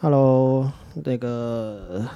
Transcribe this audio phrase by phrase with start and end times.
[0.00, 0.70] Hello，
[1.04, 2.06] 那个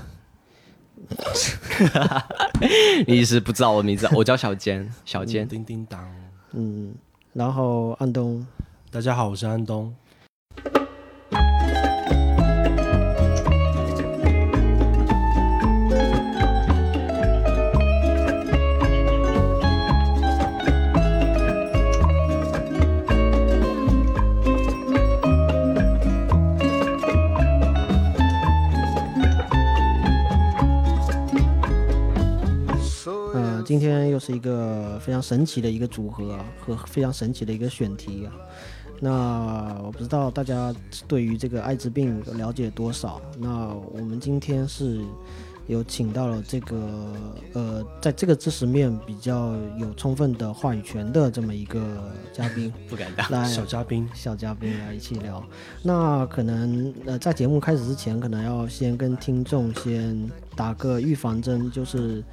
[3.06, 5.46] 你是不知道我名字，我叫小坚，小坚。
[5.48, 6.04] 叮叮当，
[6.52, 6.94] 嗯，
[7.32, 8.46] 然后安东，
[8.90, 9.94] 大家好，我是安东。
[33.68, 38.32] 今天又是一个非常神奇的一个组合啊，和非常神奇的一个选题啊。
[38.98, 40.74] 那我不知道大家
[41.06, 43.20] 对于这个艾滋病了解多少？
[43.38, 45.04] 那我们今天是
[45.66, 47.12] 有请到了这个
[47.52, 53.30] 呃，在这个知识面比较有充分的话语权的这么一个嘉宾 不敢当。
[53.30, 55.44] 来小嘉宾，小嘉宾来一起聊。
[55.82, 60.26] 那可能呃，在节目开始之前，可能要先跟听众先
[60.56, 62.24] 打个预防针，就是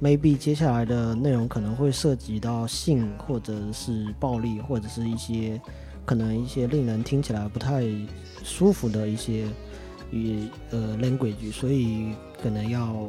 [0.00, 5.60] maybe 接下来的内容可能会涉及到性，或者是暴力，或者是一些
[6.04, 7.84] 可能一些令人听起来不太
[8.42, 9.46] 舒服的一些
[10.10, 13.06] 语呃 language，所以可能要。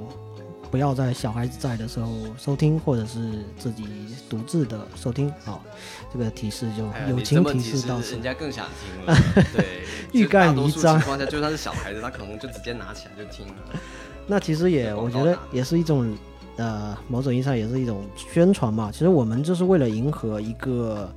[0.72, 3.86] 不要在小孩子在的时候收听，或者是自己
[4.27, 5.31] 独自的收听。
[5.45, 5.64] 好，
[6.11, 8.22] 这个提示就友情提示到此人。
[8.22, 9.16] 家更想听了。
[9.55, 13.53] 对，欲盖弥彰情况下，就算是小孩子，他可能就直接拿起来就听了。
[14.27, 16.14] 那其实也，我觉得也是一种，
[16.58, 18.92] 呃，某种意义上也是一种宣传嘛。
[18.92, 21.14] 其实我们就是为了迎合一个，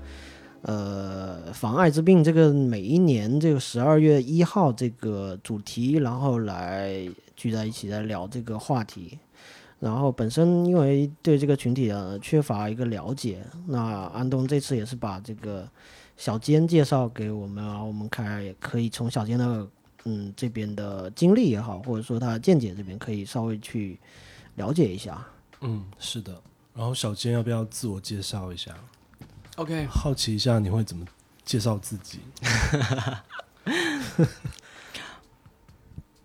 [0.62, 9.18] 呃，防艾滋病这个每一年这个十二月一号这个主题，然后来聚在一起来聊这个话题。
[9.80, 13.80] 然后本身因为对这个群体呃缺乏一个了解，那
[14.12, 15.68] 安东这次也是把这个
[16.16, 19.64] 小坚介绍给我们啊，我们看也可以从小坚的
[20.04, 23.96] 嗯这边的经历也好，或者说他见解这边可以稍微去
[24.58, 25.24] 了解一下。
[25.62, 26.38] 嗯，是的。
[26.74, 28.74] 然后小坚要不要自我介绍一下
[29.56, 31.06] ？OK，好奇一下你会怎么
[31.44, 32.20] 介绍自己？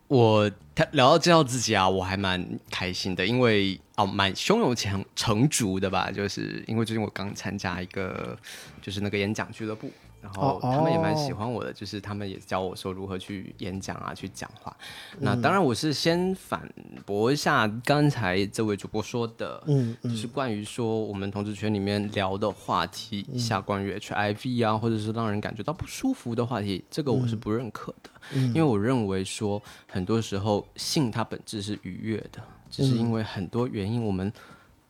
[0.07, 8.38] 我他聊到介绍自己啊，我还蛮开心的，因为哦，蛮胸有成成竹的吧，就是因为最近我刚参加一个
[8.79, 9.91] 就是那个演讲俱乐部，
[10.23, 11.17] 然后哦他们也蛮哦。
[11.17, 14.75] 喜欢我的，就是他们也教我说如何去演讲啊，去讲话。
[15.19, 16.67] 那当然我是先反
[17.06, 20.09] 驳一下刚才这位主播说的，嗯嗯。
[20.09, 28.09] 就是关于说我们同志圈里面聊的话题，下关于 HIV 啊，或者是让人感觉到不舒服的话题，这个我是不认可的。
[28.34, 32.41] 因为我认为说，很多时候性它本质是愉悦的，
[32.72, 34.31] 只是因为很多原因，我们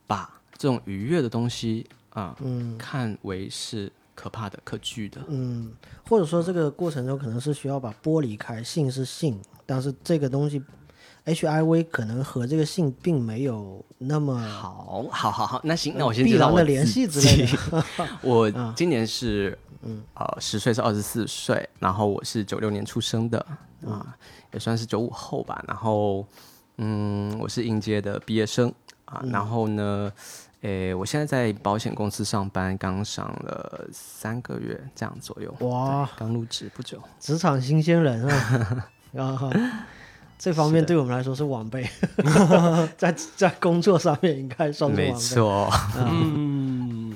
[0.05, 2.37] 把这种愉悦的东西啊，
[2.77, 5.21] 看为是可怕的、可惧的。
[5.27, 5.71] 嗯，
[6.07, 10.61] 或者说这个过程中可能是需要把剥离开，性是性，但是这个东西
[11.25, 17.85] HIV 可能和这个性并没有那么好，好，好，好，那行，那我先知道我的联系之类的。
[18.21, 23.39] 我 今年是，嗯呃，十岁是二十四岁，然后我是九六年出生的
[23.85, 24.15] 啊，
[24.51, 25.63] 也算是九五后吧。
[25.65, 26.25] 然后，
[26.77, 28.73] 嗯，我是应届的毕业生
[29.05, 29.23] 啊。
[29.31, 30.11] 然后呢，
[30.63, 35.53] 诶，我现在在保险公司上班，刚上了三个月这样左右。
[35.59, 37.01] 哇，刚入职不久。
[37.19, 39.51] 职场新鲜人啊， 然后
[40.39, 41.85] 这方面对我们来说是晚辈，
[42.97, 45.19] 在在工作上面应该算是没晚辈。
[45.19, 47.13] 错，嗯，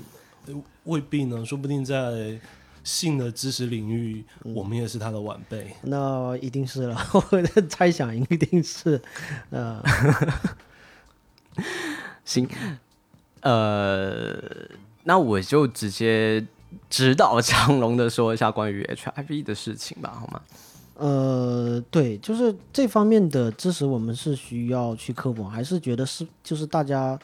[0.83, 2.37] 未必呢，说不定在
[2.83, 5.73] 性的知识领域，我们也是他的晚辈。
[5.83, 6.97] 那一定是了，
[7.31, 9.01] 我的猜想一定是，
[9.51, 9.81] 呃，
[12.25, 12.45] 行，
[13.47, 14.37] 呃，
[15.05, 16.45] 那我就直接
[16.89, 20.41] 直导长龙的说一下关于 HIV 的事情吧，好吗？
[20.95, 27.17] 呃，对，就是这方面的知识，我们是需要去科普，还是觉得是就是大家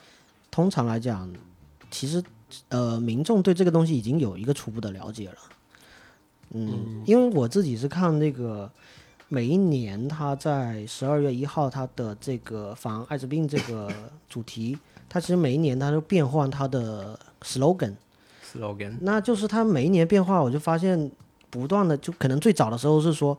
[0.50, 1.30] 通常来讲，
[1.92, 2.24] 其实
[2.70, 5.36] 呃民众对这个东西已经有一个初步的了解了。
[6.52, 8.72] 嗯，因为我自己是看那个
[9.28, 13.92] 每一年他在十二月一号他的这个防艾滋病这个
[14.30, 14.78] 主题，
[15.14, 17.94] 它其实每一年它都变换它的 slogan。
[18.52, 21.12] slogan 那就是它每一年变化，我就发现
[21.52, 23.38] 不断的，就可能最早的时候是说，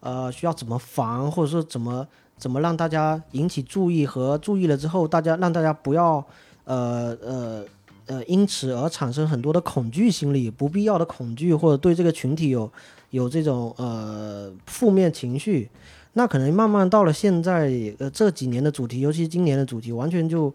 [0.00, 2.04] 呃，需要怎么防，或者说怎么
[2.36, 6.14] 怎么让大家引起注意和注意了之后，大家让大家不要
[6.64, 7.64] 呃呃
[8.06, 12.68] 呃因此而产生很多的恐惧心理，不必要的恐惧，或者对这个群体有
[13.10, 15.70] 有这种呃负面情绪。
[16.14, 20.52] 那可能慢慢到了现在，呃，这几年的主题，尤其今年的主题，完全就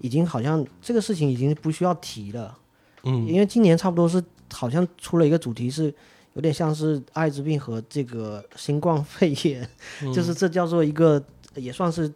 [0.00, 2.56] 已经好像这个事情已经不需要提了。
[3.04, 5.92] 嗯，因为今年差不多是好像出了一个主题是
[6.34, 9.68] 有点像是艾滋病和这个新冠肺炎，
[10.14, 11.22] 就是这叫做一个
[11.54, 12.12] 也算是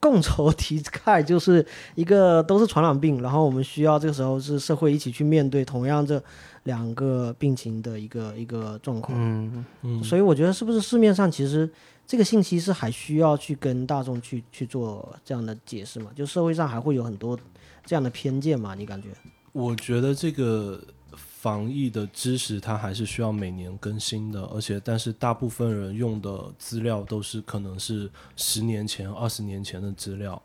[0.00, 1.64] 共仇敌忾， 就是
[1.94, 6.22] 一个都是传染病，然后我们需要这个时候是社会一起去面对同样这
[6.64, 9.16] 两个病情的一个一个状况。
[9.20, 11.68] 嗯，嗯，所以我觉得是不是市面上其实
[12.06, 16.10] 这个信息是还需要去跟大众去去做这样的解释嘛？
[16.14, 17.38] 就社会上还会有很多
[17.84, 18.74] 这样的偏见嘛？
[18.74, 19.08] 你感觉？
[19.52, 20.82] 我觉得这个
[21.14, 30.40] 防疫的知识它还是需要每年更新的，而且但是大部分人用的资料都是可能是十年前、二十年前的资料。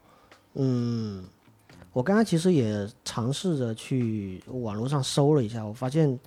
[0.55, 1.23] 嗯，
[1.93, 6.19] 我刚刚其实也尝试着去网络上搜了一下，我发现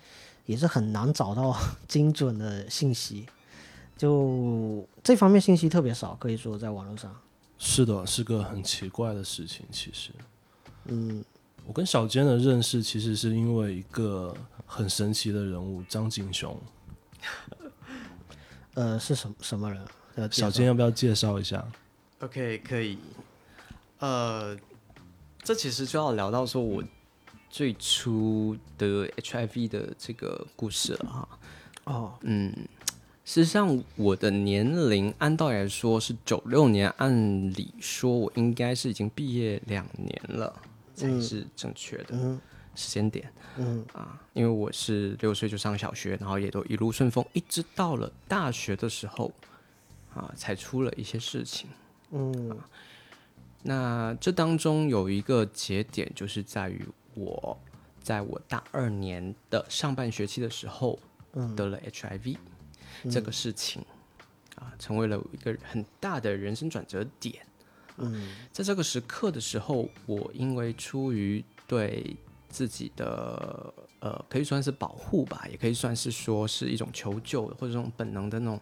[0.46, 1.56] 也是很难找到
[1.88, 3.26] 精准的信息，
[4.00, 7.14] 就这方面信息特别少，可以说在网络上。
[7.58, 9.67] 是的，是个很奇怪的事情。
[9.70, 10.11] 其实，
[10.87, 11.23] 嗯，
[11.67, 16.58] 我跟小坚的认识其实是因为一个很神奇的人物张景雄。
[18.73, 20.31] 呃，是什么什么人？
[20.31, 21.62] 小坚要不要介绍一下
[22.20, 22.97] ？OK，可以。
[23.99, 24.56] 呃，
[25.43, 26.82] 这其实就要聊到说我
[27.50, 31.29] 最初的 HIV 的这个故事了哈。
[31.85, 32.50] 哦，嗯，
[33.30, 40.52] 事实上我的年龄按道理来说是九六年，按理说我应该是已经毕业两年了
[40.96, 42.40] 才是正确的嗯
[42.74, 43.32] 时间点。
[43.56, 49.30] 嗯啊，因为我是六岁就上小学，然后也都一路顺风，一直到了大学的时候
[50.12, 51.68] 啊，才出了一些事情。
[52.10, 52.58] 嗯
[53.62, 56.84] 那这当中有一个节点，就是在于
[57.14, 57.56] 我
[58.02, 60.98] 在我大二年的上半学期的时候
[61.34, 62.36] 嗯得了 HIV、
[63.08, 63.85] 这个事情
[64.56, 67.47] 啊，成为了一个很大的人生转折点。
[67.99, 68.35] 嗯。
[68.52, 72.17] 在这个时刻的时候，我因为出于对
[72.49, 78.61] 自己的呃，可以算是保护吧，也可以算是说是一种求救或者这种本能的那种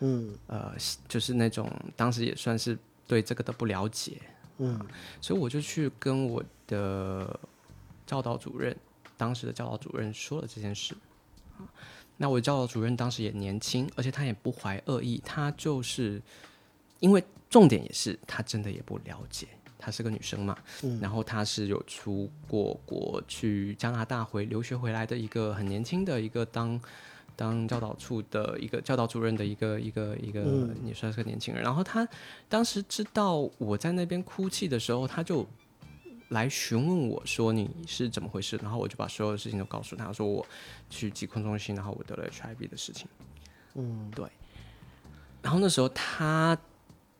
[0.00, 0.34] 嗯。
[0.46, 0.74] 呃，
[1.06, 4.20] 就是那种当时也算是对这个的不了解，
[4.58, 4.80] 嗯。
[5.20, 7.38] 所以我就去跟我的
[8.06, 8.76] 教导主任，
[9.16, 10.94] 当时的教导主任说了这件事。
[11.58, 11.64] 啊
[12.16, 16.20] 那我教导主任当时也年轻，而且他也不怀恶意，他就是
[17.00, 19.46] 因为重点也是他真的也不了解，
[19.78, 20.98] 她是个女生嘛，嗯。
[21.00, 26.80] 然后她是有出过国去加拿大回留学回来的一个很年轻的一个当
[27.36, 30.74] 当教导处的一个教导主任的一个一个一个，嗯。
[30.84, 31.62] 也算是个年轻人。
[31.62, 32.08] 然后她
[32.48, 35.46] 当时知道我在那边哭泣的时候，她就
[36.28, 40.44] 来询问我说你是怎么回事，然后我就把所有的事情都告诉他，说我
[40.90, 43.06] 去疾控中心，然后我得了 HIV 的事情。
[43.74, 44.26] 嗯对
[45.42, 46.56] 然后那时候他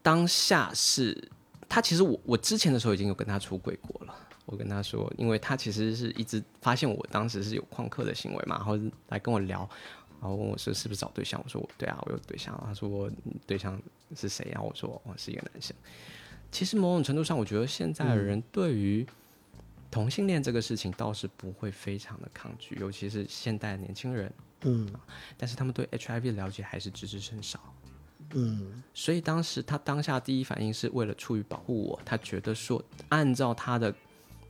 [0.02, 1.30] 当下是，
[1.68, 4.14] 他其实我我之前的时候已经有跟他出轨过了。
[4.46, 9.68] 我跟他说，因为他其实是一直发现我当时是有旷课的行为嘛，然后来跟我聊，
[10.20, 12.56] 然后问我说是不是找对象，我说我对啊，我有对象。
[12.64, 13.10] 他说我
[13.44, 13.76] 对象
[14.14, 14.62] 是谁啊？
[14.62, 15.76] 我说我是一个男生。
[16.56, 19.06] 其实某种程度上，我觉得现在的人对于
[19.90, 24.32] 同性恋这个事情倒是不会非常的抗拒，尤其是现代年轻人，
[24.62, 24.90] 嗯。
[25.36, 27.60] 但是他们对 HIV 的了解还是知之甚少。
[28.30, 28.82] 嗯。
[28.94, 33.94] 所以当时他当下第一反应是为了出于保护我，他觉得说，按照他的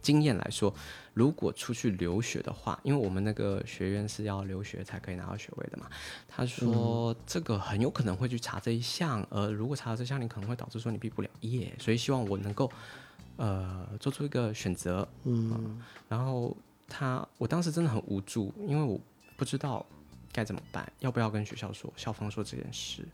[0.06, 0.73] 经验来说，
[1.14, 5.91] 如果出去留学的话，因为我们那个学院是要留学才可以拿到学位的嘛，
[6.29, 12.70] 他说这个很有可能会去查这一项，而如果查到这项，你可能会导致说你毕不了业，所以希望我能够
[13.36, 15.08] 呃做出一个选择。
[15.25, 19.01] 嗯然后他，我当时真的很无助，因为我
[19.36, 19.84] 不知道
[20.32, 23.05] 该怎么办，要不要跟学校说，校方说这件事。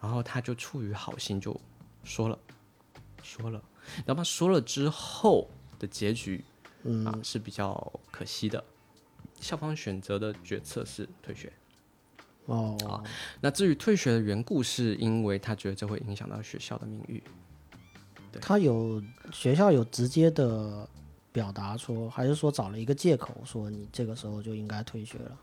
[0.00, 1.60] 然后他就出于好心就
[2.04, 2.38] 说了，
[3.20, 3.60] 说了，
[4.06, 6.44] 然后他说了之后的结局
[6.84, 8.64] 嗯啊是比较可惜的，
[9.40, 11.52] 校方选择的决策是退学。
[12.46, 13.04] 哦
[13.40, 17.22] 那至于退学的缘故，是因为他觉得这会影响到学校的名誉。
[18.32, 20.88] 对他有学校有直接的
[21.30, 25.38] 表达说，还是说找了一个借口说你这个时候就应该退学了，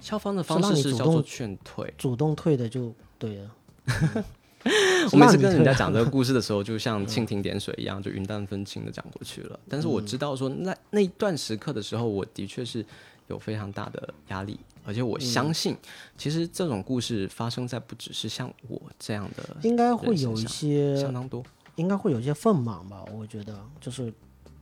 [0.00, 1.94] 校方的方式是叫做动劝退。
[1.96, 3.56] 主动退的就对了。
[5.12, 9.58] 我每次跟人家讲这个故事的时候，就像蜻蜓点水一样，就云淡风轻的讲过去了。
[9.68, 12.84] 但是我知道说，那那一段时刻的时候，我的确是
[13.28, 15.76] 有非常大的压力，而且我相信，
[16.16, 21.44] 其实这种故事发生在不只是像我这样的应该会有一些相当多。
[21.76, 24.12] 应该会有一些愤懑吧，我觉得就是，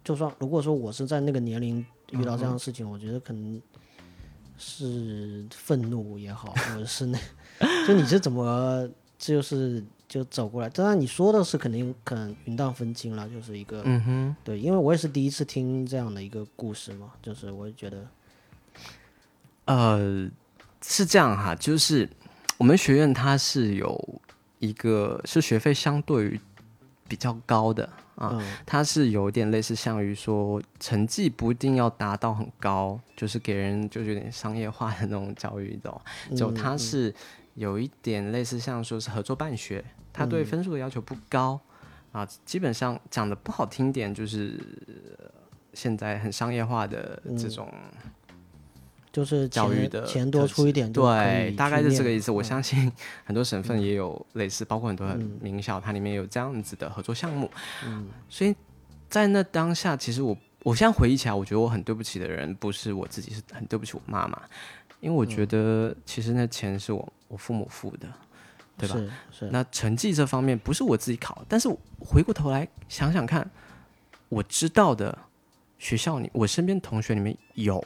[0.03, 3.61] 就算如果说我是在那个年龄遇到这样的事情，我觉得可能
[4.57, 7.19] 是愤怒也好，或者是那，
[7.87, 8.89] 就你是怎么
[9.23, 10.69] 就是就走过来？
[10.71, 18.05] 当然你说的是肯定可能云淡风轻了，就是一个、嗯哼，对，因为我也是第一次听这样的一个故事嘛，就是我也觉得
[19.67, 20.29] 呃，
[20.83, 22.11] 是这样哈，就是
[22.59, 24.21] 我们学院它是有
[24.59, 26.41] 一个是学费相对于
[27.07, 36.01] 比较高的啊，它是有点类似像于说成绩不一定要达到很高，就是给人就是有点商业化的那种教育的，
[36.37, 37.15] 就它是
[37.55, 41.61] 有一点类似像说是合作办学，他对分数的要求不高
[42.13, 44.59] 啊，基本上讲的不好听点就是
[45.75, 47.73] 现在很商业化的这种。
[49.13, 52.31] 就是教育的钱多出一点，对，大概是这个意思。
[52.33, 52.91] 我相信
[53.27, 55.07] 很多省份也有类似，包括很多
[55.39, 57.51] 名校，它里面有这样子的合作项目。
[57.85, 58.57] 嗯，所以
[59.11, 64.41] 在那当下，其实我我现在回忆起来，我觉得我很对不起的人不是我自己，是很对不起我妈妈，
[65.03, 68.09] 因为我觉得其实那钱是我我父母付的，
[68.79, 68.95] 对吧？
[68.95, 69.51] 是是。
[69.51, 71.69] 那成绩这方面不是我自己考，但是
[71.99, 73.51] 回过头来想想看，
[74.31, 75.19] 我知道的
[75.79, 77.85] 学校里，我身边同学里面有。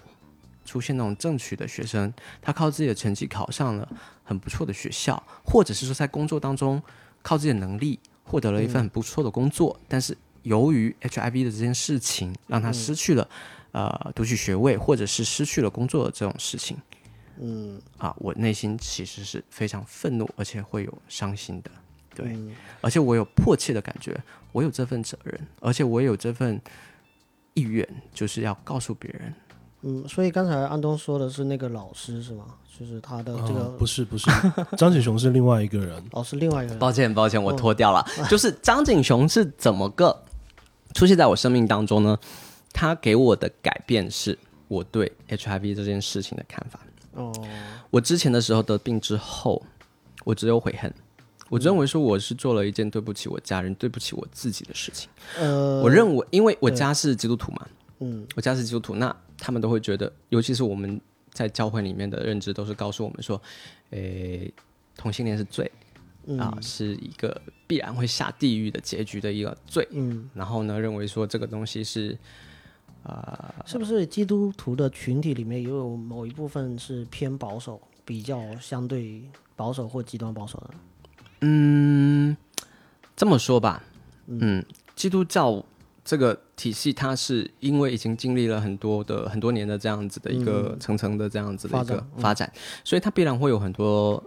[0.67, 3.89] 出现那种正取的学生，他靠自己的成绩考上了
[4.25, 6.83] 很不错的学校，或者是说在工作当中
[7.23, 13.29] 靠自己的能力获得了一份很不错的工作，但是由于 HIV 的这件事情，让他失去了
[13.71, 16.77] 呃读取学位，或者是失去了工作的这种事情，
[17.40, 21.71] 嗯啊，我内心其实是非常愤怒，而且会有伤心的，
[22.14, 22.37] 对，
[22.81, 24.16] 而且我有迫切的感觉，
[24.52, 26.61] 我有这份责任，而且我有这份
[27.55, 29.35] 意愿，就是要告诉别人。
[29.83, 32.45] 嗯，所以刚才安东说的是那个老师是吗？
[32.78, 34.31] 就是他的这个不是不是，
[34.76, 36.02] 张景雄是另外一个人。
[36.12, 36.78] 哦，是另外一个人。
[36.78, 38.05] 抱歉抱歉，我脱掉了。
[38.28, 40.25] 就是张景雄是怎么个
[40.95, 42.19] 出现在我生命当中呢？
[42.73, 44.38] 他给我的改变是
[44.69, 46.78] 我对 HIV 这件事情的看法。
[47.17, 47.33] 哦，
[47.91, 49.65] 我之前的时候得病之后，
[50.25, 50.93] 我只有悔恨。
[51.49, 55.09] 我认为说我是做了一件对不起我家人、对不起我自己的事情。
[55.39, 57.67] 呃，我认为因为我家是基督徒嘛。
[58.01, 63.41] 嗯，我家是基督徒，那他们都会觉得，尤其是我们在教会里面的认知，都是告诉我们说，
[63.91, 64.53] 诶，
[64.97, 65.71] 同性恋是罪，
[66.39, 69.89] 啊，是一个必然会下地狱的结局的一个罪。
[69.93, 72.19] 嗯，然后呢，认为说这个东西是，
[73.07, 79.23] 啊，是不是基督徒的群体里面也有某一部分是偏保守，比较相对
[79.55, 80.71] 保守或极端保守的？
[81.41, 82.37] 嗯，
[83.15, 83.83] 这么说吧，
[84.27, 85.65] 嗯，基督教。
[86.09, 92.49] 这个体系它是因为已经经历了很多的很多年的这样子的一个层层的这样子的一个发展，
[92.85, 94.23] 所以它必然会有很多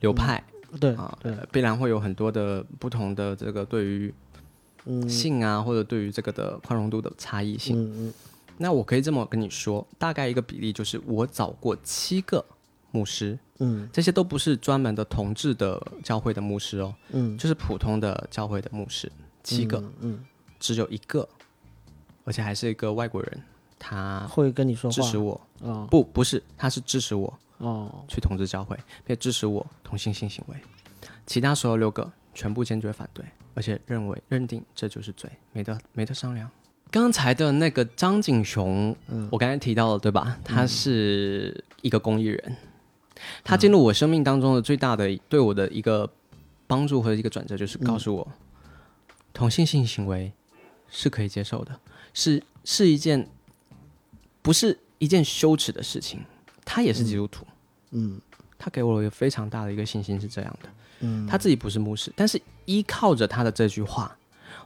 [0.00, 0.42] 流派，
[0.80, 4.10] 对啊，对，必然会有很多的不同的这个对于
[5.08, 7.76] 性啊或者对于这个的宽容度的差异性。
[7.82, 8.14] 嗯嗯，
[8.58, 12.44] 那我可以这么跟你说，大概一个比例就是我找过七个
[12.90, 19.10] 牧师，嗯，这些都不是专门的同志的教会的牧师哦，嗯，就是普通的教会的牧师，
[19.42, 20.24] 七个，嗯。
[20.58, 21.26] 只有一个，
[22.24, 23.42] 而且还是一个外国人，
[23.78, 25.40] 他会跟你说支持我。
[25.60, 27.32] 哦，不，不是，他是支持我。
[27.56, 30.56] 哦，去统治教会，并支持我同性性行为。
[31.26, 36.50] 其他所有六个全部坚决反对，而且认为认定这就是罪，没得没得商量。
[36.90, 38.96] 刚才的那个张景雄，
[39.30, 40.38] 我刚才提到了对吧？
[40.44, 42.56] 他是一个公益人，
[43.44, 46.10] 他进入我生命当中的最大的对我的一个
[46.66, 48.32] 帮助和一个转折，就是告诉我
[49.32, 50.32] 同性性行为。
[50.92, 51.78] 是可以接受的，
[52.12, 53.28] 是是一件
[54.42, 56.18] 不是一件羞耻的事情。
[56.64, 57.46] 他也是基督徒，
[57.92, 58.20] 嗯，
[58.60, 60.68] 他给我一个非常大的一个信心，是这样的，
[61.00, 64.14] 嗯，他自己不是牧师，但是依靠着他的这句话，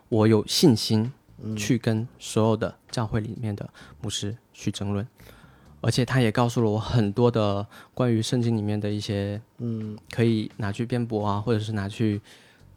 [0.08, 1.12] 我有信心
[1.56, 3.66] 去跟所有的教会里面的
[4.02, 5.06] 牧师去争论，
[5.80, 12.20] 而且他也告诉了我很多的关于圣经里面的一些，嗯，可以拿去辩驳啊，或者是拿去。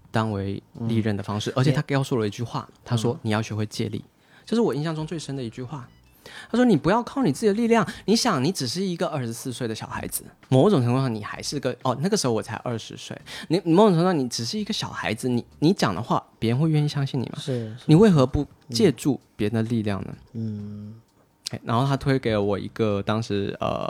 [0.09, 4.03] 当为利刃的方式，而且他告诉了一句话，他说：“你要学会借力。”
[4.45, 5.87] 这是我印象中最深的一句话。
[6.49, 7.87] 他说：“你不要靠你自己的力量。
[8.05, 11.75] 你想，你只是一个二十四岁的小孩子，某种程度上你还是个……
[11.83, 13.19] 哦，那个时候我才二十岁。
[13.47, 17.39] 你某种程度上你只是一个小孩子，你你讲的话，别人会愿意相信你吗？
[17.39, 17.75] 是。
[17.85, 20.15] 你为何不借助别人的力量呢？
[20.33, 20.95] 嗯。
[21.63, 23.87] 然后他推给了我一个当时呃，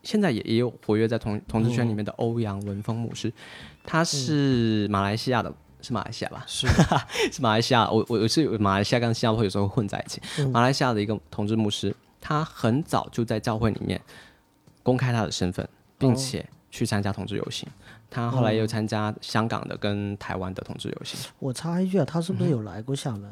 [0.00, 3.32] 现在也也有活跃在同同志圈里面的欧阳文峰牧师。
[3.84, 6.44] 他是马来西亚的，是马来西亚吧？
[6.46, 6.66] 是
[7.32, 7.90] 是马来西亚。
[7.90, 10.20] 我我是马来西亚跟新加坡有时候混在一起。
[10.46, 14.00] 马来西亚的一个同志牧师，他很早就在教会里面
[14.82, 15.68] 公开他的身份，
[15.98, 17.68] 并且去参加同志游行。
[18.10, 21.18] 他后来又参加香港的跟台湾的同志游行。
[21.38, 23.30] 我插一句啊，他是不是有来过厦门？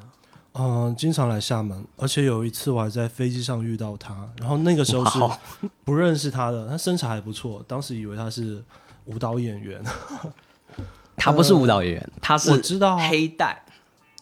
[0.53, 5.19] 嗯，经常来厦门，而且有一次我还在飞机上遇到他，然后那个时候是
[5.85, 8.65] 不认识他的，他身材还不错，当时以为他是。
[9.09, 9.83] 舞蹈演员，
[11.19, 13.63] 他不是舞蹈演员，他是我知道黑带，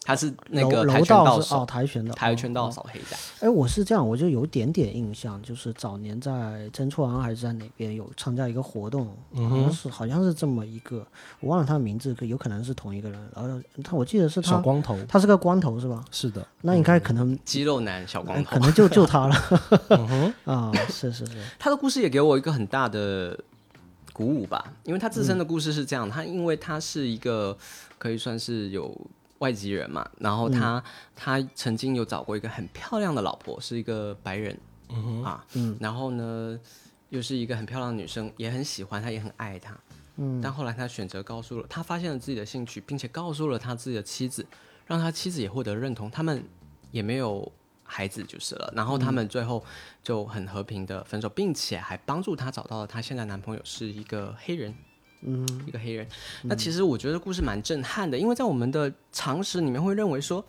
[0.03, 3.17] 他是那柔个跆柔拳道手，道是哦，跆拳道，跆拳道哦手黑带。
[3.41, 11.05] 哎，我是这样，我就有点点印象，就是早年在曾厝垵还是在哪边有参加一个活动，嗯好像是好像是这么一个，
[11.41, 13.19] 我忘了他的名字，可有可能是同一个人。
[13.35, 16.03] 然后他，我记得是他，小光头，他是个光头是吧？
[16.09, 19.35] 是的，那应该可能，肌肉男小哎光头可，能就就他了
[20.45, 20.71] 啊！
[20.89, 23.37] 是是是，他的故事也给我一个很大的
[24.17, 27.55] 鼓舞吧，因为他自身的故事是这样，他因为他是一个
[27.99, 28.99] 可以算是有
[29.37, 30.83] 外籍人嘛，然后他、
[31.15, 34.57] 他曾经有找过一个很漂亮的老婆，是一个白人，
[35.23, 35.45] 啊，
[35.79, 36.59] 然后呢
[37.09, 39.77] 又是一个很漂亮的女生，也很喜欢他，也很爱他，
[40.15, 44.43] 嗯，但后来他选择告诉了他发现了自己的兴趣，并且告诉了他自己的妻子，
[44.87, 46.43] 让他妻子也获得认同，他们
[46.91, 47.51] 也没有
[47.87, 48.71] 孩子就是了。
[48.75, 49.63] 然后他们最后
[50.03, 54.75] 就很和平的分手，并且还帮助她找到了她现在男朋友是一个黑人，
[55.21, 56.07] 嗯，一个黑人。
[56.43, 60.45] 那其实我觉得故事蛮震撼的，因为在我们的常识里面会认为说。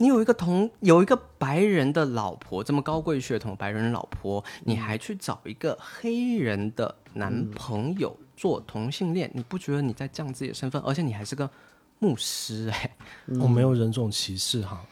[0.00, 10.80] 你有一个同有一个白人的老婆，这么高贵血统白人老婆，你还去找一个黑人的男朋友做同性恋，你不觉得你在降自己的身份？
[10.82, 11.50] 而且你还是个
[11.98, 12.96] 牧师哎、
[13.40, 14.86] 我没有人种歧视哈，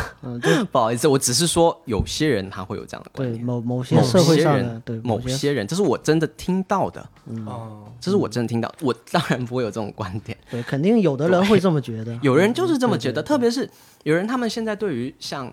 [0.22, 7.08] 嗯，就 不好意思，我只是说有些人他会有这样的观对念，某某些社会上的某些人，这是我真的听到的，
[7.46, 10.36] 哦，这是我真的听到，我当然不会有这种观点。
[10.50, 12.18] 对，肯定有的人会这么觉得。
[12.22, 13.68] 有人就是这么觉得，特别是
[14.04, 15.52] 有人他们现在对于像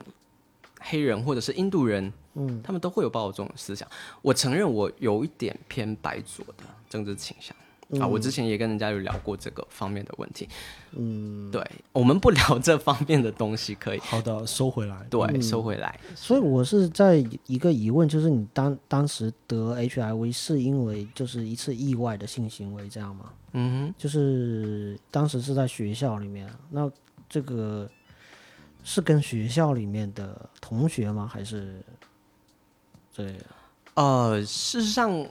[0.79, 3.88] 黑人或者是印度人，嗯，他们都会有抱有这种思想。
[4.22, 7.55] 我承认我有一点偏白左的政治倾向。
[8.00, 10.48] 啊，我之前也跟人家有聊过这个方面的问题。
[10.91, 15.08] 嗯，对，我们不聊这方面的东西，可以好的，收回来。
[15.10, 16.00] 对收回来。
[16.13, 23.31] 所以我是在一个疑问，就是你当当时得 HIV 是因为就是一次意外的性行为这样吗？
[23.53, 26.91] 嗯就是当时是在学校里面，那
[27.27, 27.89] 这个
[28.84, 31.27] 是跟学校里面的同学吗？
[31.27, 31.84] 还是
[33.15, 33.36] 对？
[33.96, 35.25] 呃，事实上，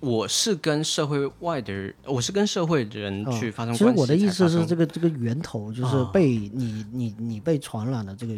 [0.00, 6.10] 我是跟社会外的人，我是跟社会的人哦去发生关系、其实我的意思是，这个个这个源头就是啊。
[6.12, 8.34] 被你、你你被传染的这个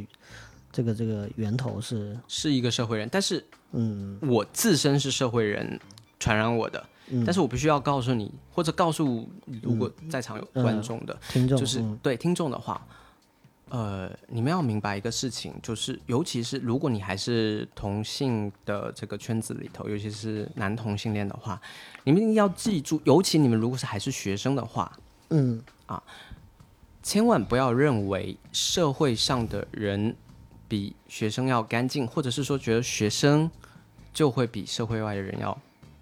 [0.71, 4.19] 这个这个源头是是一个社会人，但是嗯。
[4.23, 5.79] 我自身是社会人
[6.21, 6.85] 传染我的。
[7.11, 7.25] 嗯。
[7.25, 9.29] 但是我必须要告诉你，或者告诉
[9.63, 11.99] 如果在场有观众的，听众就是、嗯。
[12.03, 12.87] 对听众的话，
[13.71, 21.61] 呃，你们要明白一个事情，就是尤其是如果你还是同性的这个圈子里头，尤其是男同性恋的话，
[22.05, 24.99] 你们一定要记住，尤其你们如果是还是学生的话，
[25.31, 25.63] 嗯。
[25.87, 26.03] 啊
[27.01, 30.15] 千万不要认为社会上的人
[30.67, 33.51] 比学生要干净，或者是说觉得学生
[34.13, 35.57] 就会比社会外的人要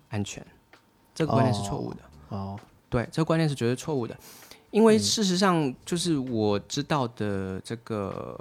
[0.08, 0.44] 安全，
[1.14, 2.00] 这个观念是错误的。
[2.30, 4.16] 哦对，这个观念是绝对错误的，
[4.76, 8.38] 因为事实上，就是我知道的这个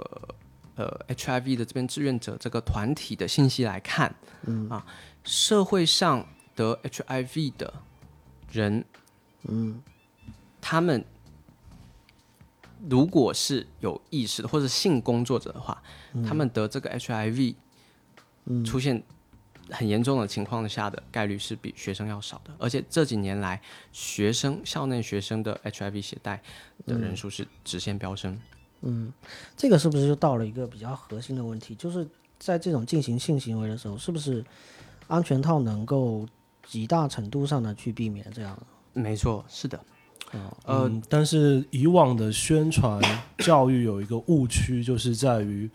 [0.74, 4.68] 呃 HIV 的这边志愿者这个团体的信息来看，嗯。
[4.68, 4.84] 啊，
[5.24, 7.72] 社会上得 HIV 的
[8.52, 8.84] 人，
[9.44, 9.82] 嗯，
[10.60, 11.02] 他们
[12.86, 15.82] 如果是有意识的或者性工作者的话，
[16.28, 17.54] 他们得这个 HIV，
[18.62, 19.02] 出现
[19.70, 23.60] 很严重的情况下的概率是比学生要少的，而且这几年来，
[23.92, 26.42] 学生校内学生的 HIV 携带
[26.86, 28.38] 的人数是直线飙升。
[28.82, 29.12] 嗯
[29.56, 31.74] 这个是不是就到了一个比较核心的问题？
[31.74, 32.06] 就是
[32.38, 34.44] 在这种进行性行为的时候，是不是
[35.08, 36.26] 安全套能够
[36.66, 38.58] 极大程度上的去避免这样？
[38.92, 39.80] 没错，是的，
[40.64, 43.00] 呃，但是以往的宣传
[43.38, 45.68] 教育有一个误区，就是在于，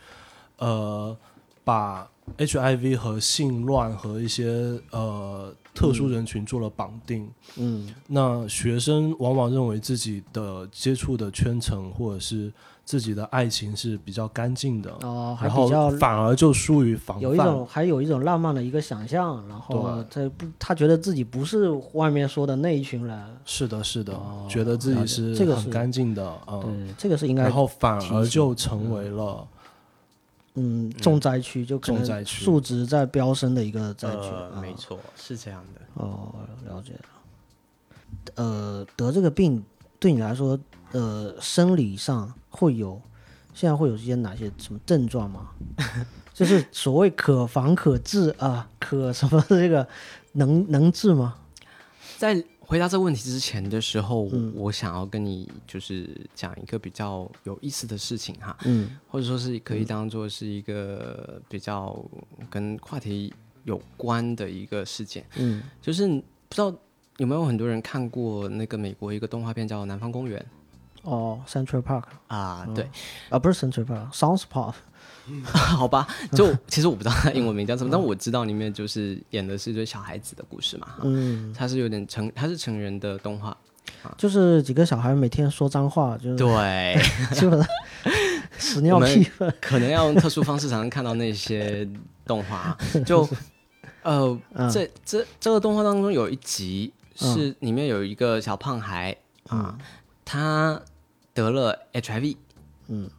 [0.58, 1.18] 呃，
[1.64, 7.30] 把 HIV 和性乱和一些呃特殊人群做了绑定。
[7.58, 12.52] 嗯那学生往往认为自己的接触的圈层或者是
[12.84, 17.24] 自己的爱情是比较干净的，哦，还然后比较反而就疏于防范。
[17.24, 23.18] 有一种还有一种浪漫的一个想象，然后他不他觉得自己不是外面说的那一群人。
[23.46, 29.48] 是的，是的，哦觉得自己是这个很干净的，嗯，这个是应该然后反而就成为了嗯
[31.00, 34.18] 重灾区，就可能重灾区数值在飙升的一个灾区。
[34.18, 35.82] 呃，啊没错，是这样的。
[35.94, 36.36] 哦，
[36.66, 37.00] 了解了。
[38.36, 39.64] 呃，得这个病
[40.00, 40.60] 对你来说，
[40.92, 43.02] 呃，生理上会有，
[43.54, 45.52] 现在会有一些哪些什么症状吗？
[46.34, 49.88] 就是所谓可防可治啊，可什么这个
[50.34, 51.36] 能能治吗？
[52.18, 54.22] 在回答这个问题之前的时候，
[54.56, 58.98] 我想要跟你就是讲一个比较有意思的事情哈，嗯。
[59.10, 62.02] 或者说是可以当做是一个比较
[62.50, 63.34] 跟话题
[63.66, 66.74] 有关的一个事件，嗯，就是不知道
[67.18, 70.40] 有没有很多人看过那个美国一个动画片叫《南方公园》。
[71.10, 72.90] 哦，Central Park 啊，对，
[73.30, 74.76] 啊，不是 Central Park，South Park。
[75.44, 80.88] 好吧， 就其实我不知道他英文名叫什么，但我知道里面就是演的是一对小孩子的故事嘛。
[81.04, 83.56] 嗯，它是有点成，他是成人的动画，
[84.18, 87.00] 就是几个小孩每天说脏话，就是对，
[87.34, 87.68] 基本上
[88.58, 89.54] 屎尿屁粪。
[89.62, 91.88] 可能要用特殊方式才能看到那些
[92.26, 92.78] 动画。
[93.06, 93.28] 就
[94.04, 94.40] 呃，
[94.72, 99.16] 这这这个动画当中有一集是里面有一个小胖孩
[99.48, 99.78] 啊，
[100.26, 100.82] 他
[101.34, 102.38] 得了 HIV，
[102.88, 103.10] 嗯。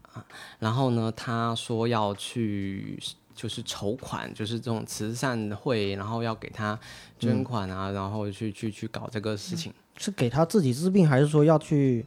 [0.58, 2.98] 然后呢，他说要去
[3.34, 6.78] 就是筹款，就是这种慈善会，然后要给他
[7.18, 9.72] 捐款啊，然后去去去搞这个事情。
[9.96, 12.04] 是给他自己治病，还是说要去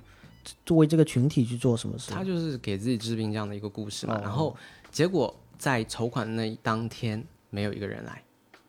[0.66, 2.12] 作为这个群体去做什么事？
[2.12, 4.20] 他就是给自己治病这样的一个故事嘛。
[4.22, 4.56] 然后
[4.92, 8.22] 结果在筹款那当天，没有一个人来。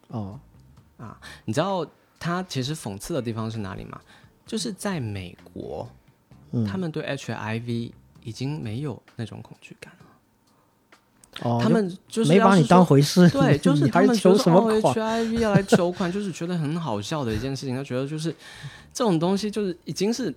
[0.08, 0.38] 哦，
[0.96, 1.86] 啊，你知道
[2.18, 4.00] 他其实讽刺的地方是哪里吗？
[4.46, 5.88] 就是在美国，
[6.66, 7.92] 他们对 HIV。
[8.26, 11.48] 已经没有那种恐惧感了。
[11.48, 13.28] 哦，他们就是没把你当回事。
[13.30, 17.76] 对， 就是他们求什么款？HIV 要来求款，就是觉得很好笑的一件事情。
[17.76, 18.34] 他觉得就是
[18.92, 20.34] 这种东西，就是已经是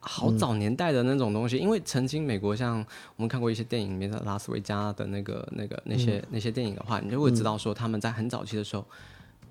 [0.00, 1.56] 好早年代的那种东西。
[1.58, 8.84] 因为曾经美国像我们看过一些电影里面的拉斯维加的那个、那个、那些、那些电影的话，你就会知道说他们在很早期的时候。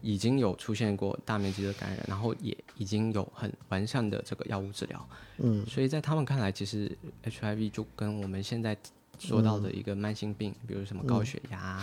[0.02, 5.10] 已经有出现过大面积的感染，然后也已经有很完善的这个药物治疗。
[5.38, 8.78] 嗯，所以在他们看来，其实 HIV 就跟我们现在
[9.20, 11.82] 说到的一个慢性病，比如什么高血压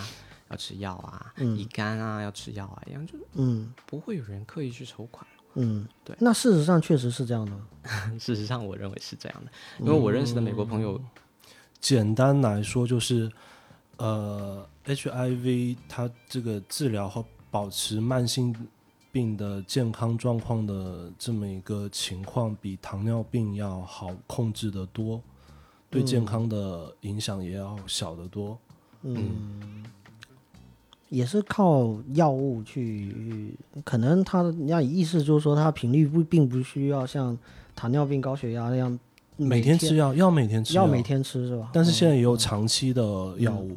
[0.51, 5.27] 要吃药啊，乙肝啊要吃药啊一样，就嗯，不会有人刻意去筹款。
[5.55, 6.17] 嗯，对。
[6.19, 7.57] 那事实上确实是这样的。
[8.19, 11.01] 事实上，我认为是这样的，因为我认识的美国朋友，
[11.81, 13.31] 简单来说就是，
[13.99, 18.53] 呃，HIV 它这个治疗和保持慢性
[19.13, 25.23] 病的健康状况的这么一个情况，比糖尿病要好控制的多，
[25.89, 28.59] 对健康的影响也要小得多。
[29.03, 29.85] 嗯，
[31.11, 37.39] 也是靠药物去，可能他要意思就是说，他频率不并不需要像
[37.77, 38.99] 糖尿病、高血压那样
[39.37, 41.71] 每天吃药，要每天吃，要每天吃是吧？
[41.73, 43.03] 但是现在也有长期的
[43.39, 43.77] 药物。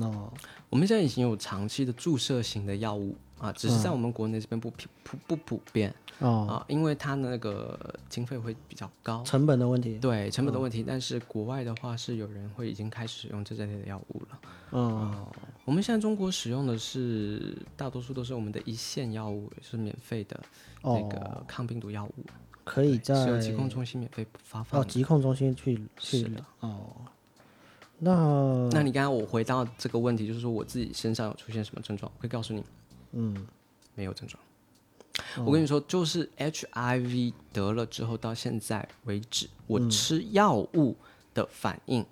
[0.00, 0.32] 哦。
[0.70, 9.98] 我们现在已经有长期的注射型的药物啊，只是在我们国内这边不普普不普遍啊，因为它那个经费会比较高，成本的问题。
[9.98, 14.40] 对成本的问题，但是国外的话是有人会已经开始使用这类的药物了。
[14.72, 15.26] 嗯，
[15.64, 20.38] 我们现在中国使用的是大多数都是我们的一线药物，是免费的
[20.82, 22.26] 那个抗病毒药物，
[22.64, 24.80] 可以在疾控中心免费发放。
[24.80, 26.44] 哦，疾控中心去去的。
[26.60, 26.92] 哦。
[27.98, 32.62] 那那你刚刚我回到这个问题，就是说我自己身上有出现什么症状，我会告诉你，
[33.12, 33.46] 嗯，
[33.94, 34.40] 没有症状。
[35.44, 40.94] 我跟你说，就是 HIV 得了之后到现在为止，我吃药物
[41.34, 42.06] 的反应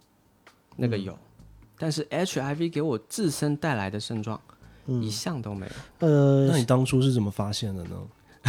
[0.75, 1.17] 那个有，
[1.79, 4.41] 但是 HIV 给我自身带来的症状
[4.87, 5.73] 一项都没有。
[6.09, 7.97] 呃，那你当初是怎么发现的呢？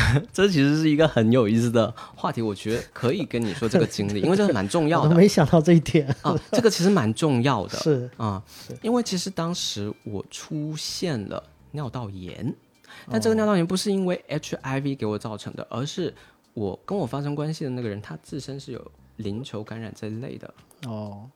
[0.31, 5.09] 这其实是一个很有意思的话题，我觉得可以跟你说这个经历， 因为这个蛮重要的。
[5.09, 7.77] 我没想到这一点啊，这个其实蛮重要的。
[7.81, 8.41] 是啊，
[8.81, 12.53] 因为其实当时我出现了尿道炎，
[13.09, 16.13] 但这个尿道炎不是因为 HIV 给我造成的，而是
[16.53, 20.53] 我跟我发生关系的那个人他自身是有淋球感染这一类的
[20.85, 21.27] 哦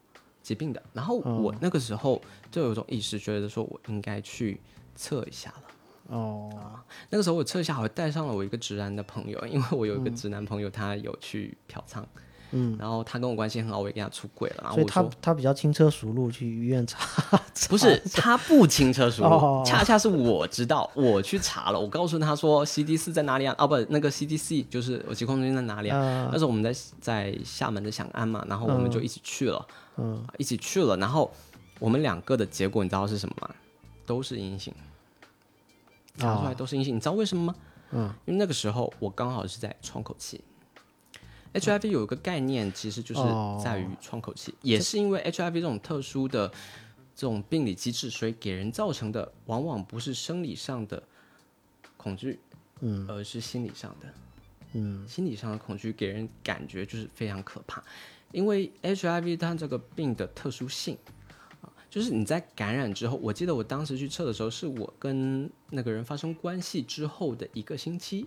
[0.43, 0.81] 疾病的。
[0.93, 2.21] 然后我那个时候
[2.51, 4.61] 就有种意识，觉得说我应该去
[4.95, 5.63] 测一下了。
[6.11, 6.49] 哦，
[7.09, 12.03] 那个时候我测一下，我带上了我一个直男的朋友，因为我有一个直男朋友，他有去嫖娼，
[12.51, 16.99] 嗯，然后他跟我关系很好，我也跟他出轨了，然后所以他他比较轻车熟路去医院查，
[17.69, 23.55] 不是他不轻车熟路，恰恰是我知道，我去查了，我告诉他说 C D 四在哪里啊？
[23.57, 26.27] 哦不，那个 C D C 就是我疾控中心在哪里啊？
[26.29, 31.31] 那时候我们在在厦门的翔安嘛，然后我们就一起去了，嗯，一起去了，然后
[31.79, 33.49] 我们两个的结果你知道是什么吗？
[34.05, 34.73] 都是阴性。
[36.21, 37.55] 查出来都是阴性，你知道为什么吗？
[37.91, 40.41] 嗯，因为那个时候我刚好是在窗口期。
[41.53, 43.21] HIV 有一个概念，其实就是
[43.61, 46.47] 在于窗口期，也是因为 HIV 这种特殊的
[47.13, 51.03] 这种病理机制，所以给人造成的往往不是生理上的
[51.97, 52.39] 恐惧，
[52.79, 54.07] 嗯，而是心理上的，
[54.71, 57.83] 嗯，心理上的恐惧给人感觉就是非常可怕，
[58.31, 60.97] 因为 HIV 它这个病的特殊性。
[61.91, 68.25] 就是你在感染之后，我记得我当时去测的时候，是我跟那个人发生关系之后的一个星期，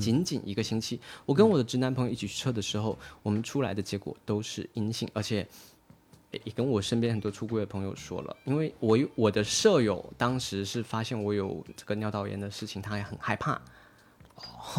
[0.00, 0.98] 仅仅一个星期。
[1.26, 5.46] 我跟我的直男朋友一起去测的时候，我们出来的结果都是阴性，而且
[6.44, 13.60] 也跟我身边很多出柜的朋友说了，因为我我的舍友当时是发现我有这个尿道炎的事情，他也很害怕。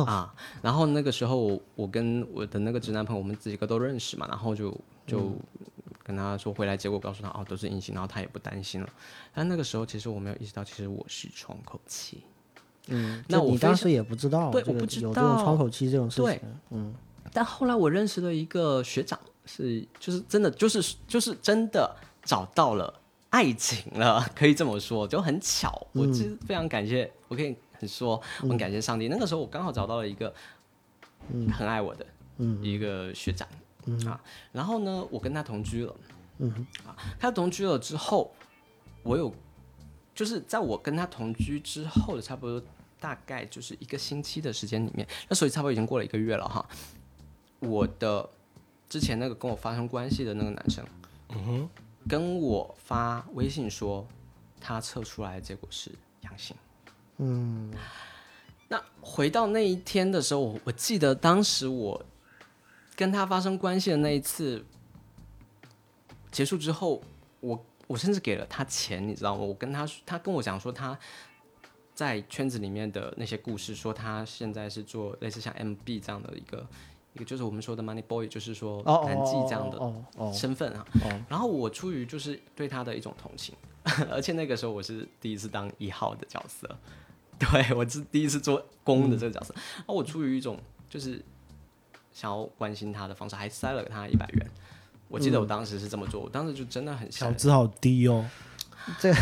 [0.06, 5.32] 啊，然后那个时候我跟我的那个直男朋友，我们几个都认识嘛，然后就就
[6.04, 8.90] 跟他说回来，结果告诉他哦都是阴性，然后他也不担心了。
[9.34, 12.24] 但那个时候其实我没有意识到，其实我是窗口期。
[12.88, 16.94] 嗯，那我当时也不知道，对我不知有这种道窗口期这种事对情，嗯
[17.32, 22.94] 但后来我认识了一个学长，是就是真的就是就是真的找到了
[23.30, 25.88] 爱情了，可以这么说，就很巧。
[25.94, 29.08] 我其实非常感谢，我可以很说，我很感谢上帝。
[29.08, 30.32] 那个时候我刚好找到了一个
[31.58, 32.06] 很爱我的
[32.62, 33.48] 一个学长
[34.08, 34.20] 啊，
[34.52, 35.96] 然后呢，我跟他同居了，
[36.40, 38.32] 嗯啊，他同居了之后，
[39.04, 39.34] 我有
[40.16, 42.62] 就是在我跟他同居之后的差不多
[43.00, 46.66] 大概就是一个星期的时间里面，那所以差不多已经过了一个月了哈。
[47.60, 48.30] 我的
[48.90, 50.86] 之前那个跟我发生关系的那个男生，
[51.30, 51.70] 嗯哼，
[52.08, 54.06] 跟我发微信说
[54.60, 55.92] 他测出来的结果是
[56.22, 56.56] 阳性。
[57.18, 57.72] 嗯
[58.68, 62.04] 那回到那一天的时候，我我记得当时我
[62.96, 64.64] 跟他发生关系的那一次
[66.32, 67.02] 结束之后，
[67.40, 69.42] 我我甚至给了他钱，你知道吗？
[69.44, 70.98] 我跟他他跟我讲说他
[71.94, 76.66] 在圈子里面的那些故事，说他现在是做类似像 MB 这样的一个
[77.14, 80.86] 一个，就是我们说的 Money Boy，就是说男妓这样的身份啊。
[81.04, 83.56] 哦然后我出于就是对他的一种同情，
[84.10, 86.68] 而且那个时候我是第一次当一号的角色，
[87.38, 89.54] 对我是第一次做公的这个角色。
[89.78, 91.24] 然后我出于一种就是
[92.14, 94.50] 想要关心他的方式，还塞了他一百元。
[95.10, 98.26] 我记得我当时是这么做，我当时就真的很想，小资好低哦，
[99.00, 99.16] 这个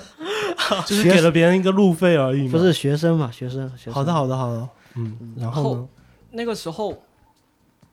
[0.86, 2.52] 就是给了别人一个路费而已嘛。
[2.52, 5.88] 不是学生嘛，学生学生好的，好的，好的，嗯，然后呢？
[6.32, 7.02] 那个时候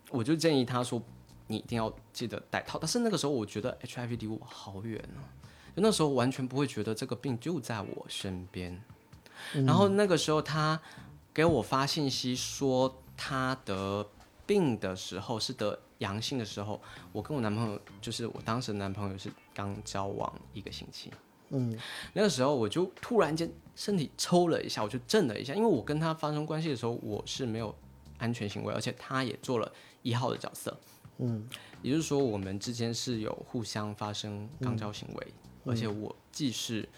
[0.10, 1.02] 我就建议他说，
[1.48, 2.78] 你一定要记得戴套。
[2.80, 5.24] 但是那个时候我觉得 HIV 离我好远啊，
[5.76, 8.82] 就那时候完全不会觉得这个病就在我身边。
[9.54, 10.80] 然后那个时候他
[11.34, 14.06] 给我发信息说他得
[14.50, 16.82] 病的时候是得阳性的时候，
[17.12, 21.12] 我跟我男朋友就是我当时的男朋友是刚交往一个星期。
[21.50, 21.78] 嗯。
[22.14, 27.76] 那个时候我就突然间身体抽了一下，我就震了一下，因为我跟他发生关系的时候我是没有
[28.18, 30.76] 安全行为，而且他也做了一号的角色，
[31.20, 31.48] 嗯。
[31.84, 35.28] 也就是说我们之间是有互相发生肛交行为，
[35.66, 36.90] 而且我既是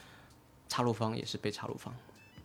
[0.70, 1.94] 插入方也是被插入方，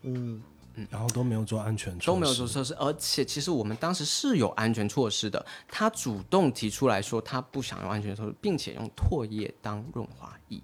[0.03, 0.43] 嗯
[0.91, 10.61] 然后都没有做安全措施，都没有做措施，而且其实我们当时是有安全措施的，他主动提出来说他不想用安全措施，并且用唾液当润滑液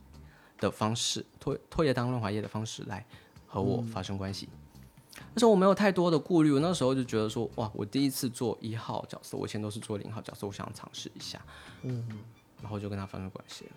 [0.59, 3.05] 的方式，唾唾液当润滑液的方式来
[3.47, 4.49] 和我发生关系。
[5.35, 11.41] 那时候我没有太多的顾虑，我那时候就觉得说，哇，我第一次做一号角色，我以前都是做零号角色，我想尝试一下，
[11.83, 12.07] 嗯
[12.61, 13.73] 然后就跟他发生关系了。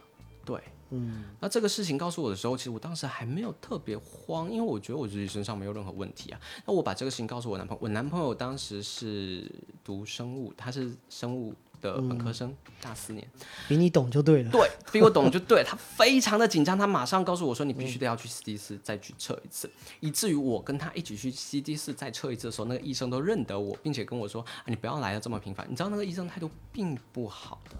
[0.45, 1.25] 对，嗯。
[1.39, 6.39] 那这个事情告诉我的时候，其实我当时还没有特别慌，因为我觉得我自己身上没有任何问题啊。
[6.65, 9.51] 那我把这个事情告诉我男朋友，我男朋友当时是
[9.83, 13.27] 读生物，他是生物的本科生，大四年，
[13.67, 14.51] 比你懂就对了。
[14.51, 27.75] 对比我懂就对，他非常的紧张，他马上告诉我说，你必须得要去 CD 四再去测一次，以至于我跟他一起去 CD 四再测一次的时候，那个医生都认得我，并且跟我说，啊、你不要来的这么频繁，你知道那个医生态度并不好的，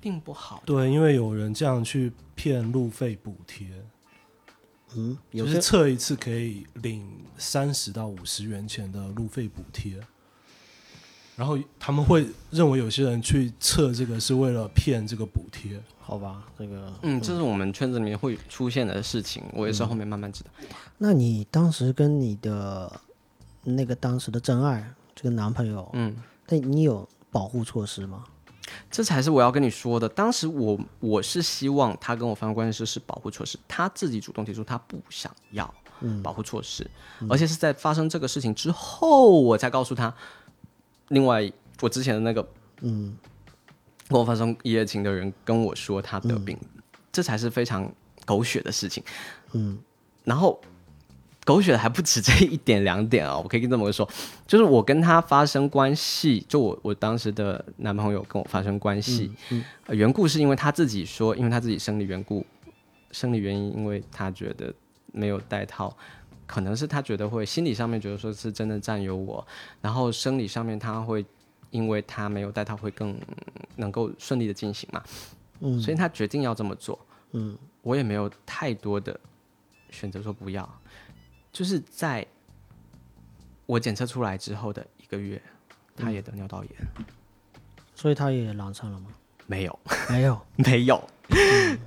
[0.00, 0.62] 并不好。
[0.64, 3.66] 对，因为有人这样去骗路费补贴，
[4.94, 7.06] 嗯，有就是些测一次可以领
[7.36, 10.00] 三十到五十元钱的路费补贴，
[11.36, 15.80] 然后他们会认为有些人去测这个是为了骗这个补贴。
[15.98, 20.50] 好吧，这个嗯，这是我们圈子里面会出现的事情，我也是后面慢慢知道。
[20.98, 23.00] 那你当时跟你的
[23.64, 26.14] 那个当时的真爱这个男朋友，嗯，
[26.46, 28.24] 那你有保护措施吗？
[28.90, 30.08] 这才是我要跟你说的。
[30.08, 35.72] 当时我我是希望他跟我发生关系是保护措施，他自己主动提出他不想要
[36.22, 36.88] 保护措施，
[37.28, 40.12] 而且是在发生这个事情之后，我才告诉他。
[41.08, 41.50] 另外，
[41.80, 42.46] 我之前的那个
[42.80, 43.16] 嗯
[44.08, 46.58] 跟我发生一夜情的人跟我说他得病，
[47.12, 47.90] 这才是非常
[48.24, 49.02] 狗血的事情。
[49.52, 49.78] 嗯
[50.24, 50.60] 然后
[51.46, 54.06] 狗血的还不止这一点两点啊、 我可以跟这么说，
[54.48, 59.30] 就是我跟他发生关系，就我我当时的男朋友跟我发生关系，
[59.86, 62.44] 呃缘故是因为他自己说，因为他自己生理缘故，
[63.12, 64.74] 生理原因，因为他觉得
[65.12, 65.96] 没有戴套。
[66.48, 69.44] 可能是他觉得会心理上面觉得说是真的占有我，
[69.80, 71.24] 然后生理上面他会
[71.70, 73.16] 因为他没有戴套会更
[73.76, 75.02] 能够顺利的进行嘛，
[75.60, 75.80] 嗯。
[75.80, 76.98] 所以他决定要这么做。
[77.32, 77.56] 嗯。
[77.82, 79.18] 我也没有太多的
[79.90, 80.68] 选择说不要，
[81.56, 82.26] 就是在
[83.64, 85.40] 我检测出来之后的一个月，
[85.96, 86.72] 他也得尿道炎，
[87.94, 89.06] 所以他也染上了吗？
[89.46, 89.78] 没有，
[90.10, 91.02] 没有，没有，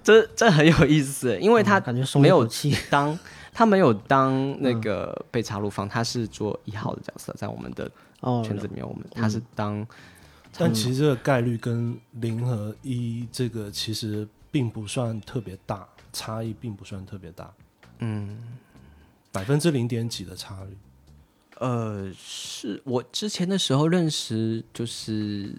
[0.04, 2.76] 这这很有意思，因为他嗯感觉松没有气。
[2.90, 3.16] 当
[3.54, 9.86] 他没有当那个被插入方，他是做一号的角色，在我们的哦，圈子里面，我们他是当
[10.58, 17.54] 但其实这个概率跟零和一这个其实并不算特别大，差异并不算特别大，
[18.00, 18.42] 嗯，
[19.32, 20.78] 百分之零点几的差率。
[21.58, 25.54] 呃，是我之前的时候认识就是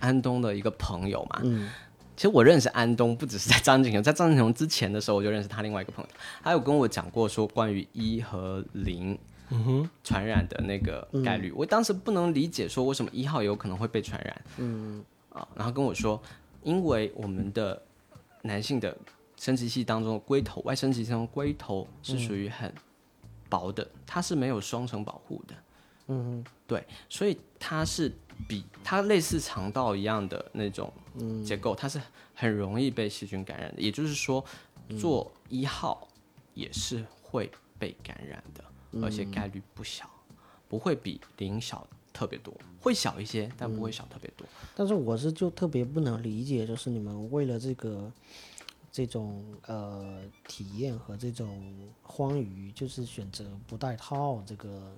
[0.00, 1.40] 安东的一个朋友嘛。
[1.44, 1.70] 嗯
[2.16, 6.10] 其实我认识安东不只是在张景雄，在张景雄之前的时候我就认识他另外一个朋友，
[6.44, 9.18] 他有跟我讲过说关于一和零
[9.50, 11.50] 嗯哼，传染的那个概率。
[11.50, 16.22] 我当时不能理解说为什么一号有可能会被传染嗯啊，然后跟我说，
[16.62, 17.82] 因为我们的
[18.42, 18.96] 男性的
[19.44, 22.72] 生殖器当中的龟头，外生殖器当中的龟头是属于很
[23.50, 25.54] 薄的，它是没有双层保护的。
[26.06, 28.10] 嗯对，所以它是
[28.48, 30.90] 比它类似肠道一样的那种
[31.44, 32.00] 结构，它是
[32.34, 33.82] 很容易被细菌感染的。
[33.82, 34.42] 也就是说，
[34.98, 36.08] 做一号
[36.54, 38.64] 也是会被感染的，
[39.02, 40.08] 而且概率不小，
[40.70, 44.46] 不会比零小特别多，会小一些，但不会小特别多。
[44.74, 48.10] 但是我是就特别不能理解，就是你们为了这个
[48.94, 54.92] 这种呃体验和这种欢愉，就是选择不带套这个，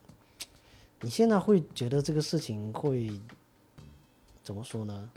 [1.01, 3.11] 你现在会觉得这个事情会
[4.43, 5.09] 怎么说呢？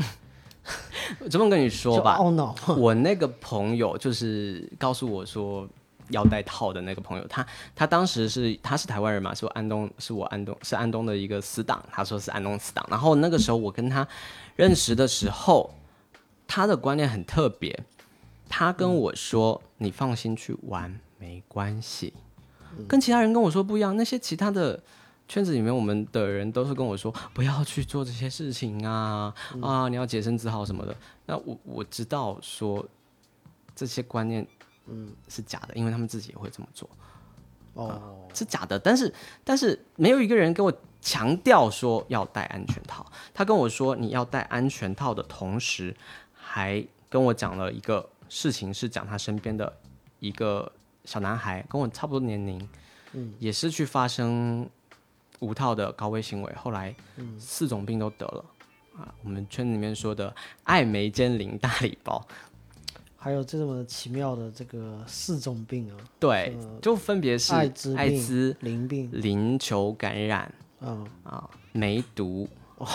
[1.30, 2.56] 这么跟你说吧，懊恼。
[2.78, 5.68] 我那个朋友就是告诉我说
[6.12, 12.88] 要带套的那个朋友，他他当时是他是台湾人嘛，是我安东是我安东是安东的一个死党，他说是安东死党。
[12.89, 14.08] 然后那个时候我跟他
[14.56, 15.70] 认识的时候，
[16.48, 17.78] 他的观念很特别，
[18.50, 22.14] 他跟我说：“你放心去玩，没关系。”
[22.90, 24.84] 跟其他人跟我说不一样，那些其他的。
[25.32, 29.32] 圈子里面，我们的人都是跟我说不要去做这些事情啊、
[29.62, 29.88] 啊！
[29.88, 30.96] 你要洁身自好什么的。
[31.28, 32.84] 那我我知道说
[33.76, 34.44] 这些观念，
[34.88, 36.90] 嗯，是假的，因为他们自己也会这么做，
[37.76, 38.80] 哦，是假的。
[38.80, 43.06] 但是但是没有一个人跟我强调说要戴安全套。
[43.32, 45.96] 他跟我说你要戴安全套的同时，
[46.34, 49.72] 还跟我讲了一个事情，是讲他身边的
[50.20, 50.72] 一个
[51.04, 52.70] 小男孩，跟我差不多年龄，
[53.13, 54.70] 嗯，也是去发生
[55.39, 56.96] 无套的高危行为，后来
[57.38, 58.46] 四种病都得了。
[58.98, 62.22] 啊，我们圈子里面说的艾梅尖磷大礼包，
[63.15, 72.48] 还有这么奇妙的这个四种病啊，对，就分别是艾滋病、艾滋、淋病，淋球感染嗯，啊、梅毒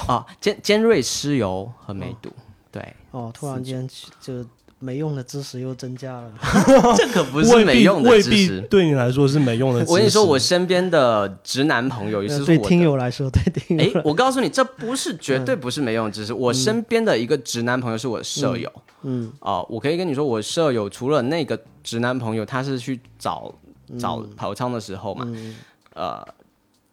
[0.06, 2.30] 啊、尖尖锐湿疣和梅毒。
[2.70, 3.88] 对，哦，突然间
[4.20, 4.44] 就
[4.84, 6.30] 没用的知识又增加了。
[6.94, 8.60] 这可不是没用的未必知识。
[8.68, 9.92] 对你来说是没用的知识。
[9.92, 16.34] 我跟你说，我身边的直男朋友也是呃对我听友来说，对听哎友来，我告诉你，这不是绝对不是没用的知识。
[16.34, 18.70] 我身边的一个直男朋友是我的舍友，
[19.02, 23.54] 嗯哦、我可以跟你说，我舍友除了那个直男朋友，他是去找
[23.98, 25.56] 找跑仓的时候嘛，嗯
[25.94, 26.26] 呃，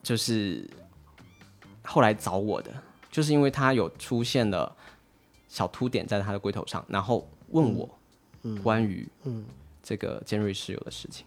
[0.02, 0.66] 就是
[1.84, 2.72] 后来找我的，
[3.12, 4.72] 就是因为他有出现了
[5.50, 7.90] 小凸点在他的龟头上，然后问我
[8.64, 9.46] 关于嗯
[9.84, 11.26] 这个尖锐湿疣的事情，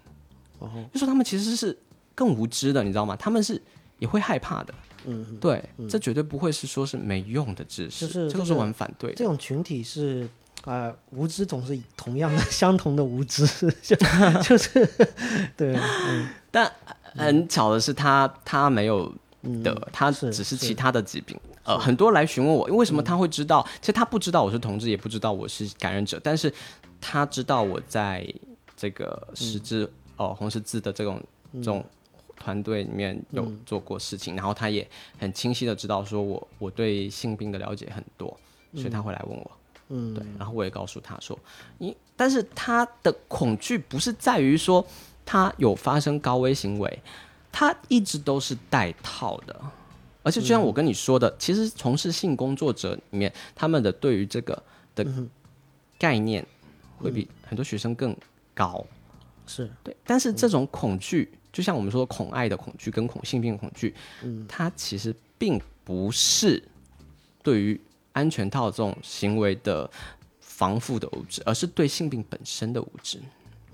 [0.59, 1.77] 哦就说他们其实是
[2.15, 3.17] 更无知的，你知道吗？
[3.17, 3.61] 他们是
[3.99, 4.75] 也会害怕的。
[5.07, 9.17] 嗯，对，这绝对不会是说是没用的知识，就是这个是我很反对的。
[9.17, 10.29] 这种群体是。
[10.65, 13.47] 啊、无知总是同样的、 相同的无知，
[13.83, 13.95] 就
[14.43, 14.89] 就是
[15.59, 19.15] 对，嗯但很巧的是他，他没有
[19.63, 21.39] 的，他只是其他的疾病。
[21.65, 23.67] 呃，很多来询问我，为什么他会知道？
[23.81, 26.53] 其实他不知道我是同志，也不知道我是感染者，但是
[27.01, 28.27] 他知道我在
[28.77, 31.21] 这个十字哦、红十字的这种
[31.55, 31.85] 这种
[32.37, 38.29] 团队里面有做过事情，然后他也很清晰的知道说我我对性病的了解很多，
[38.75, 39.51] 所以他会来问我。
[39.89, 41.39] 嗯，对，然后我也告诉他说，
[41.79, 44.85] 你但是他的恐惧不是在于说
[45.27, 47.03] 他有发生高危行为，
[47.53, 49.61] 他一直都是戴套的，
[50.25, 54.61] 而且就像我跟你说的，其实从事性工作者里面，他们的对于这个
[54.97, 55.07] 的
[55.97, 56.45] 概念
[56.99, 58.17] 会比很多学生更
[58.53, 58.85] 高。
[59.47, 59.71] 是。
[59.85, 64.45] 对，但是这种恐惧，就像我们说恐爱的恐惧跟恐性病的恐惧，嗯。
[64.49, 66.61] 它其实并不是
[67.43, 67.81] 对于
[68.13, 69.89] 安全套这种行为的
[70.41, 73.21] 防护的无知，而是对性病本身的无知。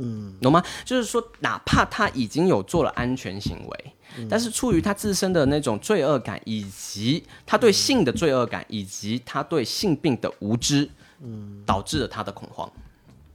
[0.02, 0.62] 嗯，懂吗？
[0.84, 3.92] 就是说，哪怕他已经有做了安全行为，
[4.30, 10.88] 但是出于他自身的那种罪恶感，以及他对性的罪恶感，以及他对性病的无知，
[11.20, 12.70] 嗯，导致了他的恐慌。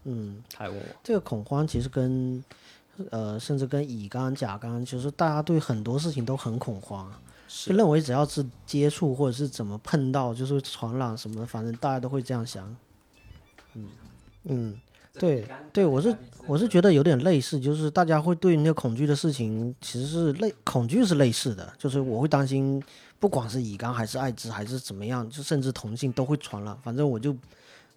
[0.05, 2.43] 嗯，他来问我，这个恐慌其实跟
[3.11, 7.11] 呃，甚至跟乙肝、甲肝，就是大家对很多事情都很恐慌，
[7.47, 12.75] 就认为只要是接触或者是怎么碰到，就是传染什么的，反正大家都会这样想。
[13.75, 13.87] 嗯。
[14.47, 14.79] 嗯，
[15.19, 16.15] 对对，我是
[16.47, 22.81] 我是觉得有点类似，就是大家会对那个恐惧的事情，其实是类恐惧是类似的，就是我会担心
[23.19, 26.77] 不管是乙肝还是艾滋还是怎么样，就甚至同性都会传了。
[26.83, 27.35] 反正我就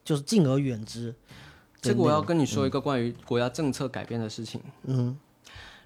[0.05, 1.15] 就是敬而远之。
[1.81, 4.61] 这个我要跟你说一个关于国家政策改变的事情。
[4.85, 5.17] 嗯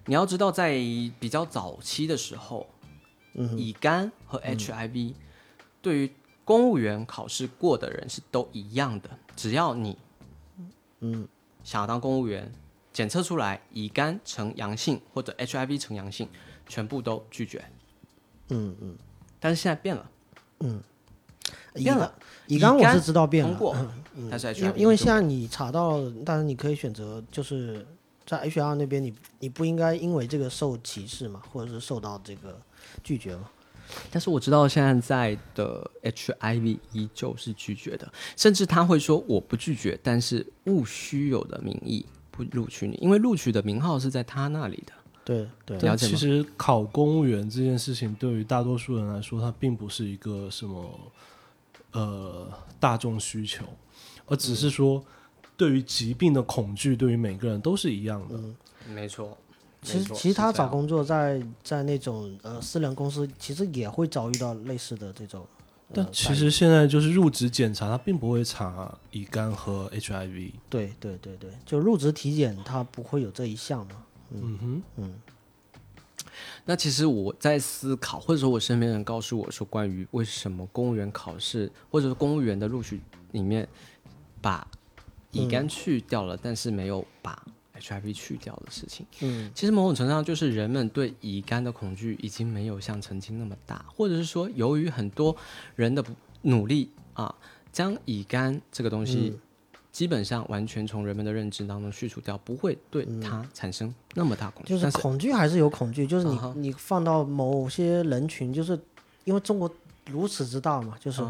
[0.07, 0.73] 你要知道，在
[1.21, 2.67] 比较早期的时候，
[3.35, 5.15] 嗯乙肝和 HIV
[5.81, 6.13] 对于
[6.45, 9.97] 公务员考试过的人是都一样的，只要你
[11.03, 11.29] 嗯
[11.63, 12.51] 想要当公务员，
[12.93, 16.29] 检测出来乙肝呈阳性或者 HIV 呈阳性，
[16.67, 17.65] 全部都拒绝。
[18.49, 18.97] 嗯嗯，
[19.39, 20.11] 但是现在变了，
[20.61, 20.83] 嗯
[21.75, 22.13] 变了。
[22.47, 23.77] 乙肝我是知道变了，通过，
[24.31, 27.87] 但是 HIV 因因为现在你查到，但是你可以选择就是
[28.27, 32.61] 在 HR 那边你，你不应该因为这个受歧视嘛，或者是受到这个
[33.03, 33.49] 拒绝嘛。
[34.11, 44.93] 但是我知道现在的 HIV 依旧是拒绝的，甚至他会说我不拒绝，但是务虚有的名义不录取你，因为录取的名号是在他那里的。
[45.25, 46.11] 对对，了解吗？
[46.11, 51.13] 其实考公务员这件事情，对于大多数人来说，它并不是一个什么
[51.93, 53.65] 呃大众需求，
[54.27, 55.05] 而只是说
[55.57, 58.37] 对于疾病的恐惧，对于每个人都是一样的。
[58.93, 59.39] 没错，
[59.83, 65.47] 其实其实他找工作在在那种呃私人公司，其实也会遭遇到类似的这种。
[65.93, 70.53] 但其实现在就是入职检查，他并不会查乙肝和 HIV。
[70.71, 74.05] 对对对对，就入职体检他不会有这一项嘛。
[74.31, 75.15] 嗯哼，嗯
[76.65, 83.01] 那其实我在思考，或者说我身边人告诉我说，关于为什么公务员考试或者说公务员的录取
[83.33, 83.69] 里面
[84.41, 84.67] 把
[85.33, 87.45] 乙肝去掉了，但是没有把
[87.83, 89.05] HIV 去掉的事情。
[89.21, 95.37] 嗯，其实某种程度上就是人们对乙肝的恐惧已经没有像曾经那么大，或者是说由于很多
[95.75, 96.13] 人的不
[96.43, 97.35] 努力啊，
[97.73, 99.39] 将乙肝这个东西
[99.91, 104.71] 基本上完全从人们的认知当中去除掉，不会对它产生那么大恐惧。
[104.71, 108.79] 就是恐惧还是有恐惧，就是你、你放到某些人群，就是
[109.25, 109.71] 因为中国
[110.13, 111.23] 如此之大嘛，就是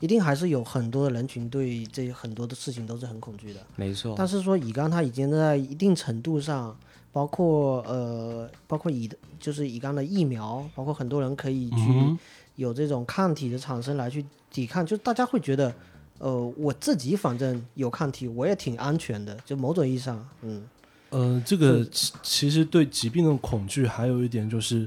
[0.00, 3.60] 一定还是有很多的人群对这很多的事情都是很恐惧的。
[3.76, 6.74] 没错，但是说乙肝它已经在一定程度上，
[7.12, 12.18] 包括呃，包括乙的就是乙肝的疫苗，包括很多人可以去嗯
[12.56, 15.74] 有这种抗体的产生来去抵抗，就大家会觉得，
[16.18, 20.66] 呃，我自己反正有抗体，我也挺安全的，就某种意义上，嗯。
[21.10, 24.86] 呃，这个其其实对疾病的恐惧还有一点就是，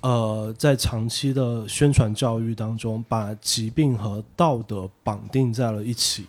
[0.00, 6.26] 呃，在长期的宣传教育当中，把疾病和道德绑定在了一起，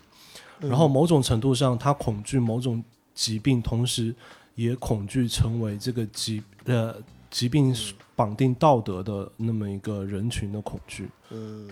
[0.60, 4.14] 然后某种程度上，他恐惧某种疾病，同时
[4.56, 6.96] 也恐惧成为这个疾呃
[7.30, 7.76] 疾病
[8.16, 11.10] 绑定道德的那么一个人群的恐惧。
[11.30, 11.70] 嗯，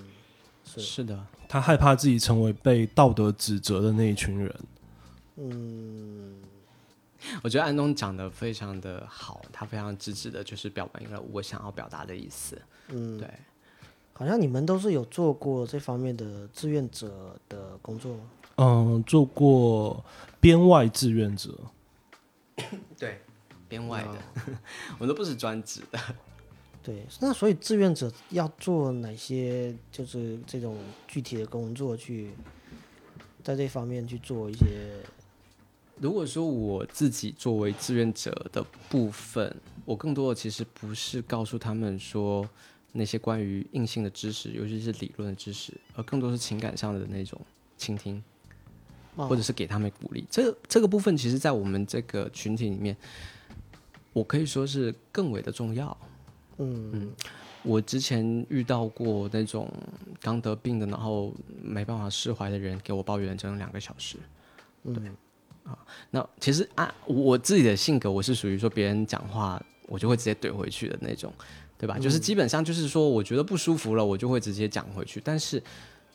[0.63, 0.79] 是。
[0.79, 1.19] 是的，
[1.49, 4.55] 他害怕自己成为被道德指责的那一群人。
[5.37, 6.35] 嗯
[7.43, 12.61] 我觉得安东讲的非常的好，他非常直直的，就是表达了我想要表达的意思。
[12.89, 13.30] 嗯，对，
[14.13, 18.24] 好像你们都是有做过这方面的志愿者的工作吗？
[18.57, 20.03] 嗯，做过
[20.39, 21.55] 编外志愿者。
[22.97, 23.22] 对，
[23.68, 24.18] 编外的，
[24.97, 25.99] 我们都不是专职的。
[26.82, 32.32] 对，那所以志愿者要做哪些就是这种具体的工作去，
[33.43, 34.65] 在这方面去做一些，
[35.99, 42.47] 如果说我自己作为志愿者的部分，我更多的其实不是告诉他们说
[42.91, 47.39] 那些关于硬性的知识，尤其是理论的知识，而更多是情感上的那种
[47.77, 48.21] 倾听，
[49.15, 50.23] 哦或者是给他们鼓励。
[50.29, 52.95] 这个这个部分，其实在我们这个群体里面，
[54.13, 55.97] 我可以说是更为的重要。
[56.59, 57.11] 嗯
[57.63, 59.71] 我之前遇到过那种
[60.21, 64.17] 刚得病的，然后没办法释怀的人，给我抱怨整整两个小时。
[64.83, 65.15] 嗯
[66.11, 71.34] 那其实啊，我自己的性格，我是属于说别人讲话，我就会直接怼回去的那种，
[71.78, 71.97] 对吧？
[71.99, 75.22] 就是基本上就是说，我觉得不舒服了，我就会直接讲回去。
[75.24, 75.61] 但是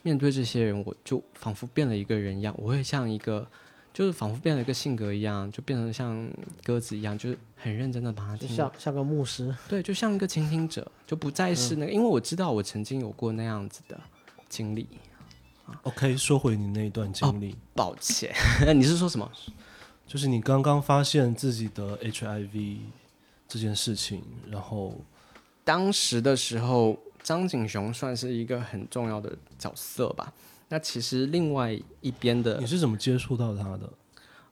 [0.02, 3.46] 面对这些人，我就仿佛变了一个人一样，我会像一个，
[3.92, 6.28] 就是仿佛变了一个性格一样，就变成像
[6.64, 14.00] 鸽子一样，就是很认真的把它就听像像个牧师，对，就像一个倾听者，就不再是那个，因为我知道我曾经有过那样子的
[14.48, 14.86] 经历。
[15.82, 18.34] OK，说回你那一段经历，抱歉，
[18.74, 19.30] 你是说什么？
[20.06, 22.78] 就是你刚刚发现自己的 HIV
[23.48, 25.00] 这件事情，然后
[25.64, 30.32] 当时的时候，张景雄算是一个很重要的角色吧。
[30.68, 33.92] 那其实另外一边的你是怎么接触到他的？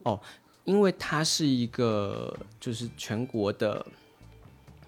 [0.04, 0.20] 哦
[0.64, 3.84] 因为他是一个就是全国的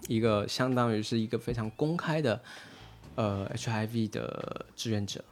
[0.07, 2.41] 一个相当于是一个非常公开的
[3.15, 5.25] 呃 HIV 的志愿者，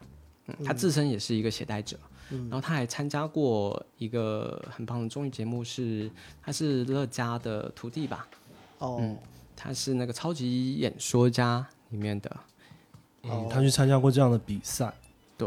[0.47, 6.11] 嗯，他自身也是一个携带者，然后他还参加过一个很棒的综艺节目是，
[6.43, 8.27] 他是乐嘉的徒弟吧，
[8.79, 9.17] 哦，
[9.57, 12.37] 他是那个超级演说家里面的。
[13.23, 14.91] 嗯，他去参加过这样的比赛，
[15.37, 15.47] 对，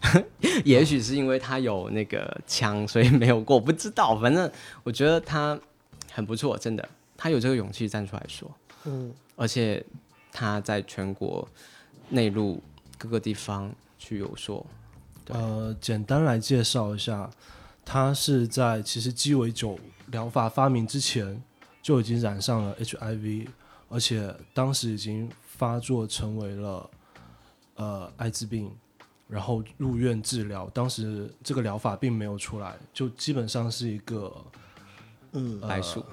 [0.64, 4.18] 也许是因为他有那个枪，所以没有过，不知道。
[4.18, 4.50] 反正
[4.82, 5.60] 我觉得他
[6.10, 8.50] 很不错，真的，他有这个勇气站出来说，
[8.84, 9.84] 嗯，而且
[10.32, 11.46] 他在全国
[12.08, 12.62] 内陆
[12.96, 13.70] 各个地方
[14.06, 14.64] 去有说，
[15.30, 17.28] 呃，简单来介绍一下，
[17.84, 19.76] 他是在其实鸡尾酒
[20.12, 21.42] 疗法发明之前
[21.82, 23.48] 就已经染上了 HIV，
[23.88, 26.88] 而且当时已经发作成为了
[27.74, 28.70] 呃艾滋病，
[29.26, 30.70] 然后入院治疗。
[30.72, 34.32] 当时这个疗法并没有出来，就基本上是一个
[35.32, 36.04] 嗯白鼠，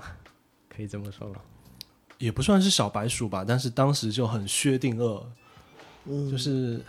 [0.67, 1.35] 可以这么说吗？
[2.17, 5.23] 也不算是小白鼠吧，但是当时就很薛定谔，
[6.05, 6.81] 嗯，就是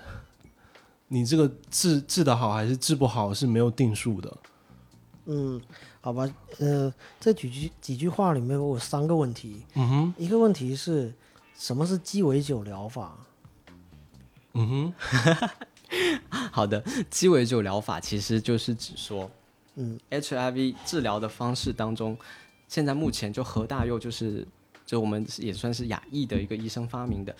[1.14, 4.36] 你这个治治的好还是治不好是没有定数的。
[5.26, 5.60] 嗯，
[6.00, 11.14] 好吧，呃，这几句几句话里面我有三个问题，嗯哼，一个问题是
[11.56, 13.16] 什么是鸡尾酒疗法？
[14.54, 14.94] 嗯哼，
[16.50, 19.30] 好的，鸡尾酒疗法其实就是指说，
[19.76, 22.18] 嗯，HIV 治疗的方式当中，
[22.66, 24.44] 现在目前就何大佑就是，
[24.84, 27.34] 就我们也算是亚裔的一个医生发明的，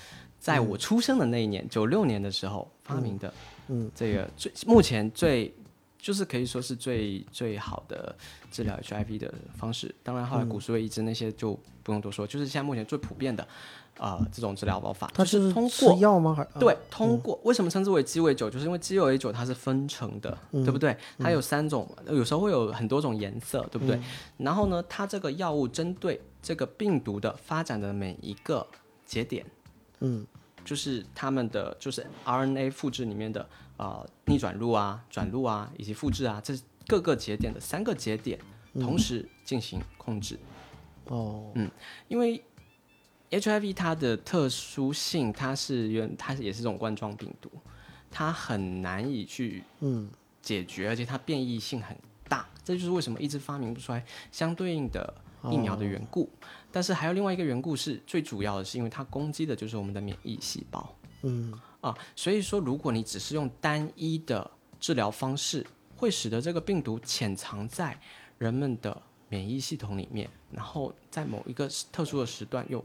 [0.44, 3.32] 在我出生的那一年，九六年的时候发明的，
[3.68, 5.50] 嗯，这个最目前最
[5.98, 8.14] 就是可以说是最最好的
[8.50, 9.94] 治疗 HIV 的方式。
[10.02, 13.48] 当然，后来骨髓移植那些就不用多说，就是现在目前最普遍的，
[13.96, 16.34] 呃，这种治疗方法，它就是通过药吗？
[16.34, 18.50] 还对，通过为什么称之为鸡尾酒？
[18.50, 20.94] 就是因为鸡尾酒它是分成的，嗯对不对？
[21.18, 23.96] 它有三种，有时候会有很多种颜色，对不对？
[23.96, 24.04] 嗯
[24.36, 28.66] 然后呢，它这个药物针对这个病毒的发展的每一个
[29.06, 29.42] 节点，
[30.00, 30.26] 嗯
[30.64, 38.38] 就是他们的就是 RNA 复制里面的呃逆转录啊、转录啊以及复制啊，这各个节点的三个节点
[38.74, 40.38] 同时进行控制。
[41.06, 41.70] 哦嗯
[42.08, 42.42] 因为
[43.30, 47.50] HIV 它的特殊性，它是原它也是这种冠状病毒，
[48.10, 50.08] 它很难以去嗯
[50.40, 51.94] 解决，而且它变异性很
[52.28, 55.12] 大，这就是为什么一直发明不出来相对应的
[55.50, 56.30] 疫苗的缘故。
[56.74, 60.92] 但是还有另外一个缘故是最主要的是，因为它攻击的就是我们的免疫细胞。
[61.22, 61.54] 嗯。
[61.80, 64.50] 啊，所以说如果你只是用单一的
[64.80, 65.64] 治疗方式，
[65.96, 67.96] 会使得这个病毒潜藏在
[68.38, 72.84] 人们的免疫系统里面，然后在某一个特殊的时段又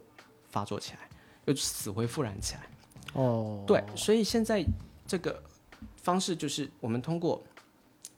[0.50, 1.10] 发作起来，
[1.46, 2.70] 又死灰复燃起来。
[3.14, 3.64] 哦。
[3.66, 4.64] 对，所以现在
[5.08, 5.42] 这个
[5.96, 7.42] 方式就是我们通过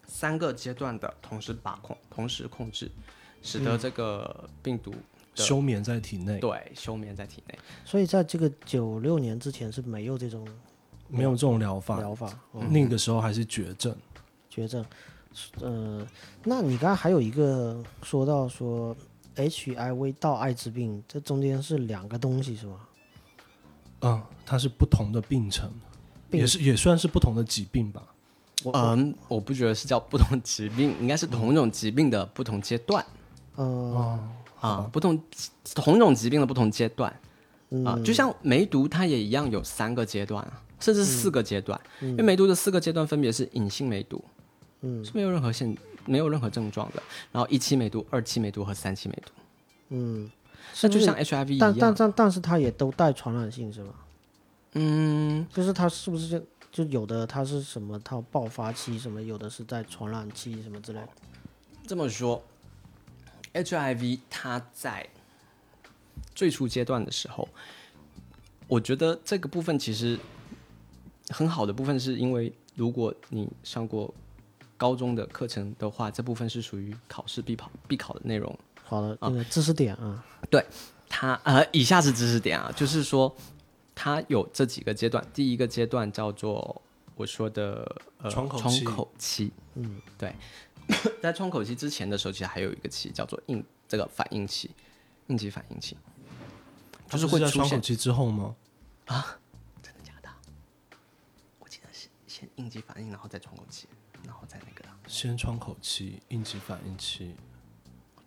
[0.06, 2.92] 三个阶段的同时把控、同时控制，
[3.42, 4.98] 使得这个病毒的
[5.36, 7.58] 休眠在体内，对休眠在体内。
[7.86, 10.48] 所以在这个九六年之前是没有这种
[11.08, 13.96] 没有这种疗法，疗法，哦那个时候还是绝症。
[14.50, 14.84] 绝症。
[15.62, 16.06] 呃，
[16.44, 18.96] 那你刚才还有一个说到说
[19.36, 22.80] HIV 到艾滋病，这中间是两个东西是吗？
[24.02, 25.72] 嗯，它是不同的病程，
[26.30, 28.04] 病也是也算是不同的疾病吧。
[28.74, 33.06] 嗯，我不觉得是叫不同疾病，应该是同一种疾病的不同阶段
[33.56, 34.20] 呃
[34.62, 35.22] 啊，不同
[35.76, 37.14] 同一种疾病的不同阶段
[37.72, 41.80] 嗯啊，就像梅毒，它也一样有三个阶段啊，甚至四个阶段。
[42.00, 44.24] 因为梅毒的四个阶段分别是隐性梅毒，
[44.82, 47.02] 嗯是没有任何现没有任何症状的，
[47.32, 49.32] 然后一期梅毒、二期梅毒和三期梅毒，
[49.90, 50.30] 嗯，
[50.82, 51.94] 那就像 HIV 一但但。
[51.96, 53.94] 但但是它也都带传染性是吗？
[54.74, 56.42] 嗯，就是它是不是就
[56.72, 61.10] 就有的它是什么它有爆发期什么，有的是在传染期什么之类的。
[61.88, 62.42] 这么说
[63.54, 65.08] ，HIV 它在
[66.34, 67.48] 最初阶段的时候，
[68.68, 70.20] 我觉得这个部分其实
[71.30, 74.14] 很好的部分，是因为如果你上过
[74.78, 78.58] 高中的课程的话，这部分是属于考试必考必考的内容。
[78.84, 80.66] 好的，那个知识点啊，对
[81.08, 83.34] 它呃，以下是知识点啊，就是说
[83.94, 86.82] 它有这几个阶段，第一个阶段叫做
[87.16, 90.36] 我说的呃窗口窗口期，嗯，对，
[91.22, 94.72] 在窗口期之前的时候，其实还有一个期叫做应这个反应期，
[95.28, 95.96] 应急反应期，
[97.10, 98.56] 就是会出现窗口期之后吗？
[99.06, 99.40] 啊？
[99.82, 100.30] 真的假的？
[101.60, 103.88] 我记得是先应急反应，然后再窗口期，
[104.26, 107.36] 然后再那个，先窗口期、应急反应期，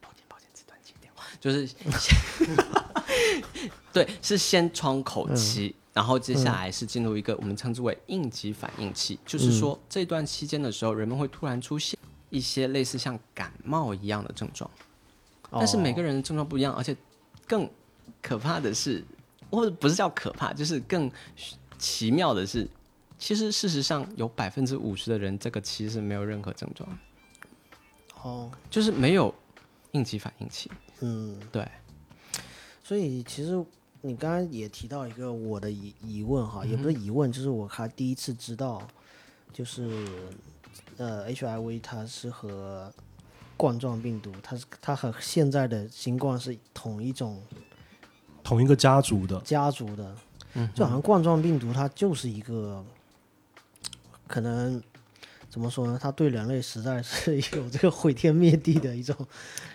[0.01, 2.17] 抱歉抱歉，这段剪掉，就是先
[3.93, 11.99] 对，是先窗口期，然后接下来是进入一个我们称之为应急反应期，就是说这段期间的时候，人们会突然出现
[12.35, 14.69] 一些类似像感冒一样的症状，
[15.53, 16.97] 但是每个人的症状不一样，而且
[17.47, 17.71] 更
[18.21, 19.05] 可怕的是，
[19.53, 21.09] 或者不是叫可怕，就是更
[21.79, 22.69] 奇妙的是，
[23.17, 26.99] 其实事实上有百分之五十的人这个其实没有任何症状，
[28.23, 29.33] 哦，就是没有
[29.93, 30.69] 应激反应期。
[31.01, 31.71] 嗯，对，
[32.83, 33.65] 所以其实
[34.01, 38.83] 你刚刚也提到一个我的疑疑问哈，也不是疑问，就是我还第一次知道，
[39.53, 40.09] 就是
[40.99, 42.93] 呃 HIV 它是和
[43.57, 47.43] 冠状病毒，它是它和现在的新冠是同一种
[48.43, 50.15] 同一个家族的，家族的，
[50.55, 52.85] 嗯就好像冠状病毒它就是一个
[54.27, 54.83] 可能
[55.49, 55.99] 怎么说呢？
[56.03, 59.15] 它对人类实在是 有这个毁天灭地的一种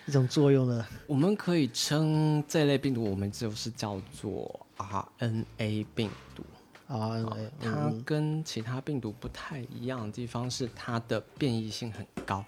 [0.06, 0.84] 一种作用的。
[1.06, 6.44] 我们可以称这类病毒，我们就是叫做 RNA 病毒。
[6.90, 7.24] 啊，
[7.60, 12.44] 它跟其他病毒不太一样的地方是它的变异性很高，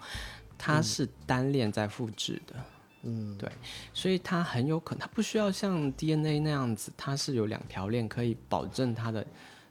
[0.57, 2.55] 它是单链在复制的。
[3.03, 3.49] 嗯，对，
[3.93, 9.25] 所以它很有可能，它不需要像 DNA 那样子，它是有两条链可以保证它的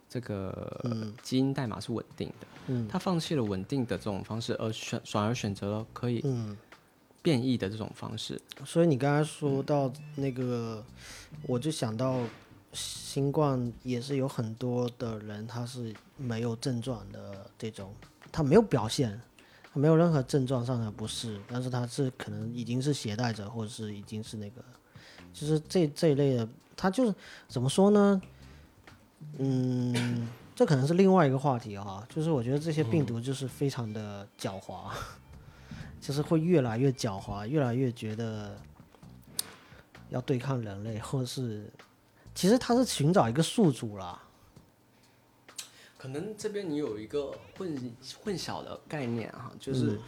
[0.08, 2.46] 这个基因代码是稳定的。
[2.68, 6.56] 嗯，它放弃了稳定的这种方式，而选转而选择了可以嗯，
[7.22, 8.40] 变异的这种方式。
[8.64, 10.82] 所以你刚才说到那个，
[11.46, 12.20] 我就想到
[12.72, 17.94] 新冠也是有很多的人他是没有症状的这种，
[18.30, 19.20] 他没有表现，
[19.72, 24.64] 他没有任何症状上的不适，但是他是可能已经是携带者，或者是已经是那个，
[25.32, 27.14] 就是这这一类的，他就是
[27.46, 28.22] 怎么说呢？
[29.38, 34.90] 嗯，这可能是另外一个话题哈，就是我觉得这些病毒就是非常的狡猾，
[36.00, 38.58] 就是会越来越狡猾，越来越觉得
[40.08, 41.70] 要对抗人类，或者是
[42.34, 44.22] 其实他是寻找一个宿主啦。
[45.98, 50.00] 可能这边你有一个混混淆的概念哈，就是、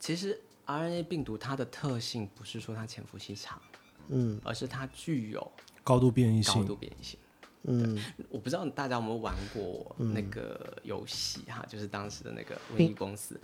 [0.00, 3.60] 其实 RNA 病毒它的特性不是说它潜伏期长，
[4.08, 6.66] 嗯而是它具有高度变异性高性。
[6.66, 7.18] 度变异性。
[7.66, 13.40] 嗯我不知道大家有没有玩过那个游戏哈，就是当时的那个瘟疫公司。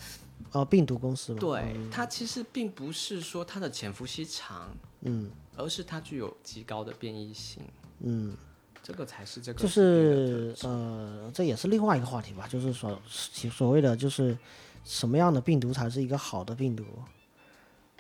[0.52, 1.40] 哦，病毒公司嘛。
[1.40, 7.62] 对，它其实并不是说它的潜伏期长，嗯而是它具有极高的变异性，
[8.00, 8.34] 嗯，
[8.82, 14.36] 这个才是这个就是呃，这也是另外一个话题吧，就是所其所谓的就是
[14.84, 16.84] 什么样的病毒才是一个好的病毒，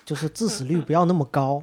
[0.04, 1.62] 就是致死率不要那么高，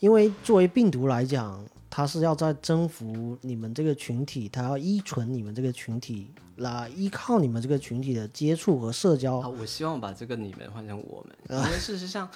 [0.00, 9.38] 因为作为病毒来讲，它是要在征服你们这个群体，它要依存你们这个群体，来依靠你们这个群体的接触和社交。
[9.38, 12.28] 啊，我希望把这个你们换成我们， 因为事实上，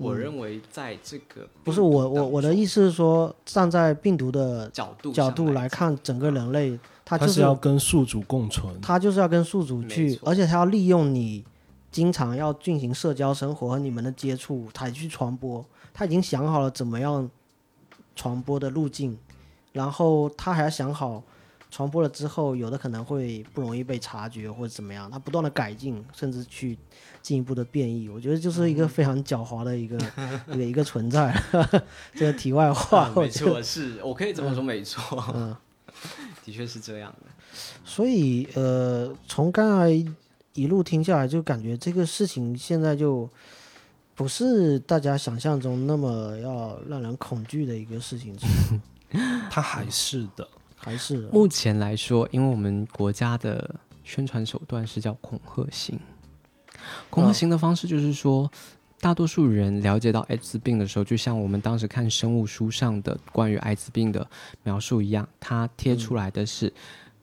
[0.00, 11.44] 我认为在这个嗯不是我我我的意思是说，站在病毒的角度角度来看，整个人类，它它就是要跟宿主共存，它就是要跟宿主去，而且它要利用你
[11.90, 15.64] 经常要进行社交生活和你们的接触，才去传播。
[15.92, 17.28] 他已经想好了怎么样
[18.14, 19.18] 传播的路径，
[19.72, 21.22] 然后他还要想好
[21.70, 26.76] 传播了之后，有的可能会不容易被察觉或者怎么样，它不断的改进，甚至去
[27.22, 28.08] 进一步的变异。
[28.08, 29.96] 我觉得就是一个非常狡猾的一个
[30.48, 31.32] 一个一个存在。
[32.14, 35.56] 这个题外话， 啊没错，是我可以这么说，没错，嗯
[36.44, 37.30] 的确是这样的。
[37.84, 39.90] 所以呃，从刚才
[40.54, 43.28] 一路听下来，就感觉这个事情现在就
[44.14, 48.36] 不是大家想象中那么要让人恐惧的一个事情，
[49.50, 50.48] 它还是的。
[50.82, 56.00] 还是目前来说，因为我们国家的宣传手段是叫恐吓型，
[57.10, 58.50] 恐吓型的方式就是说，
[58.98, 64.26] 大多数人了解到艾滋病的时候，就像我们当时看生物书上的关于艾滋病的
[64.62, 66.72] 描述一样，它贴出来的是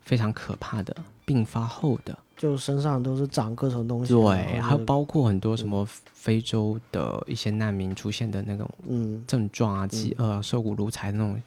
[0.01, 0.95] 非常可怕的
[1.25, 9.23] 并发后的，就身上都是长各种东西啊，对，还有包括很多什么非洲的一些难民出现的那种嗯。
[9.27, 11.41] 症状啊，饥饿啊、瘦骨如柴那种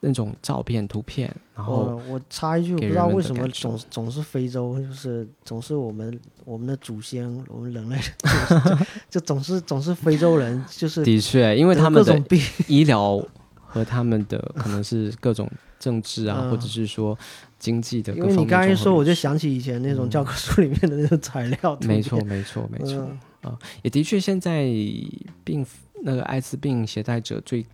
[0.00, 7.98] 那种照片、图片，然后我我插一句，我不知道为什么总总是非洲，就是总是我们我们的祖先，我们人类
[9.10, 13.22] 就就总是总是非洲人，就是的确，因为他们的各种病， 医疗
[13.54, 17.16] 和他们的可能是各种政治啊，嗯或者是说
[17.58, 18.38] 经济的各方面。
[18.38, 23.18] 你刚才一说，我就想起以前那种教科书里面的那种材料，图没错，没错，没错嗯。
[23.42, 24.64] 啊，也的确，现在
[25.44, 25.64] 病
[26.02, 27.64] 那个艾滋病携带者最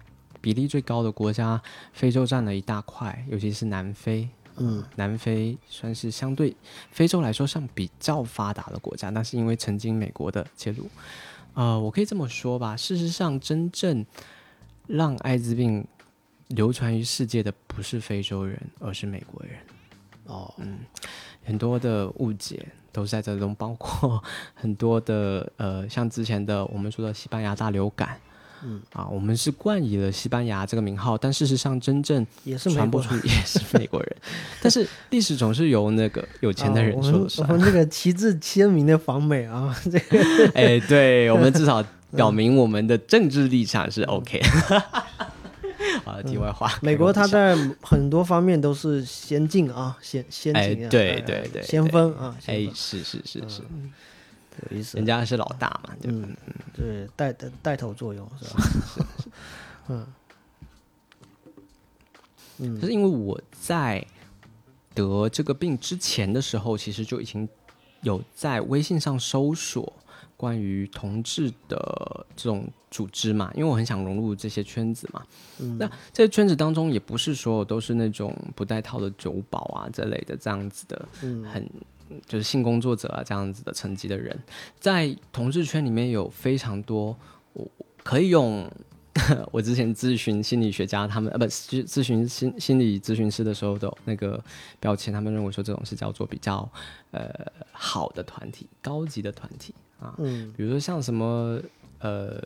[0.47, 1.61] 比例最高的国家，
[1.93, 4.29] 非洲占了一大块，尤其是南非。
[4.59, 6.55] 嗯，南非算是相对
[6.93, 10.89] 非洲来说上比较发达的国家，那是因为曾经美国的介入，
[11.55, 14.07] 呃，我可以这么说吧，事实上真正
[14.87, 15.85] 让艾滋病
[16.47, 19.59] 流传于世界的不是非洲人，而是美国人。
[20.27, 20.79] 哦，嗯
[21.45, 24.23] 很多的误解都是在这中，包括
[24.55, 28.21] 很多的呃，像之前的我们说的西班牙大流感，
[28.65, 28.81] 嗯。
[28.93, 34.17] 啊，我们是冠以了西班牙这个名号，但事实上真正也是美传播国出 也是美国人。
[34.63, 37.49] 但是历史总是由那个有钱的人说了算。
[37.51, 40.51] 们这个旗帜鲜明的访美啊， 这个。
[40.55, 41.85] 哎，对我们至少
[42.15, 44.41] 表明我们的政治立场是 OK。
[46.05, 53.49] 啊，题外话，美国它在很多方面都是先进啊，先先哎进啊，对哎对对先锋啊，哎是，是是是。
[53.49, 53.63] 是，
[54.71, 56.29] 有意思人，家是老大嘛，对吧？
[56.29, 56.37] 嗯，
[56.73, 58.65] 对，带带带头作用是吧？
[59.89, 60.07] 嗯
[62.59, 64.05] 嗯就是因为我在
[64.95, 67.49] 得这个病之前的时候，其实就已经
[68.03, 69.93] 有在微信上搜索
[70.37, 75.23] 关于同志的这种组织嘛，因为我很想融入这些圈子嘛。
[75.59, 81.71] 嗯那这些圈子当中，也不是所有都是那种不带套的酒保啊这类的这样子的，嗯很
[82.27, 84.39] 就是性工作者啊这样子的层级的人，
[84.79, 87.17] 在同志圈里面有非常多，
[87.53, 87.69] 我
[88.03, 88.71] 可以用
[89.51, 94.43] 我之前咨询心理学家他们呃不咨咨询心心理咨询师的时候的那个
[94.79, 96.71] 标签，他们认为说这种是叫做比较
[97.13, 97.31] 呃
[97.73, 101.59] 好的团体、高级的团体啊，嗯比如说像什么
[102.01, 102.43] 呃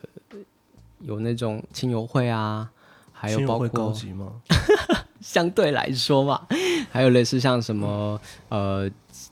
[0.99, 2.71] 有那种亲友会啊，
[3.11, 4.41] 还有包括高级吗？
[5.19, 6.47] 相对来说嘛，
[6.89, 8.19] 还有类似像什么
[8.49, 8.89] 呃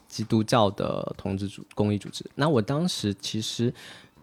[0.10, 2.26] 基督教的同志组公益组织。
[2.36, 3.74] 那我当时其实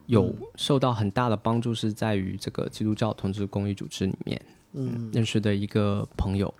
[0.05, 4.39] 有受到很大的帮助，是在于这个基督教同志公益组织里面
[4.75, 6.53] 嗯认识的一个朋友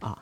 [0.00, 0.18] 啊。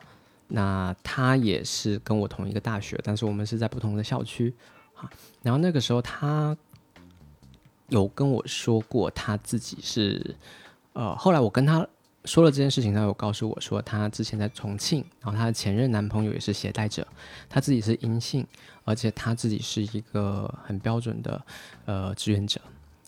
[0.47, 4.53] 那他也是跟我同一个大学，但是我们是在不同的校区
[4.95, 5.11] 啊。
[5.41, 6.55] 然后那个时候他
[7.89, 10.35] 有跟我说过，他自己是
[10.93, 11.85] 呃，后来我跟他
[12.27, 17.07] 说了这件事情，他有告诉我说，他之前在重庆，然后她的前任男朋友也是携带者，
[17.49, 18.45] 她自己是阴性，
[18.83, 21.41] 而且她自己是一个很标准的
[21.85, 22.61] 呃志愿者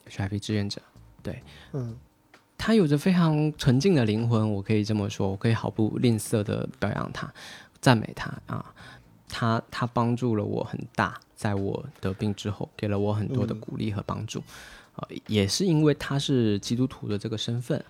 [0.10, 0.82] ，HIV 志愿者，
[1.22, 1.44] 对，
[1.74, 1.96] 嗯。
[2.62, 7.34] 他有着非常纯净的灵魂，我可以这么说，我可以毫不吝啬的表扬他，
[7.80, 8.74] 赞美他啊，
[9.30, 14.44] 他他帮助了我很大，在我得病之后，给了我很多的鼓励和帮助，
[14.94, 17.82] 啊、也是因为他是基督徒的这个身份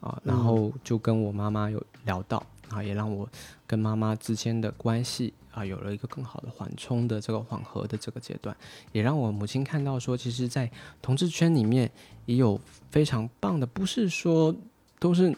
[0.00, 3.28] 啊，然后就跟我妈妈有聊到，啊，也让我
[3.66, 8.56] 跟妈妈之间的关系啊有了一个更好的缓冲的这个缓和的这个阶段，
[8.92, 10.70] 也让我母亲看到说，其实，在
[11.02, 11.90] 同志圈里面
[12.26, 14.54] 也有非常棒的，不是说
[14.98, 15.36] 都是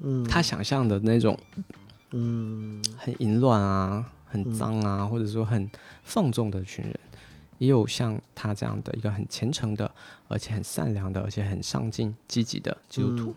[0.00, 0.24] 嗯。
[0.24, 1.38] 他想象的那种
[2.10, 2.82] 嗯。
[2.98, 5.68] 很淫乱啊、很脏啊，或者说很
[6.04, 7.00] 放纵的群人，
[7.58, 9.90] 也有像他这样的一个很虔诚的，
[10.28, 13.34] 而且很善良的，而且很上进、积极的基督徒。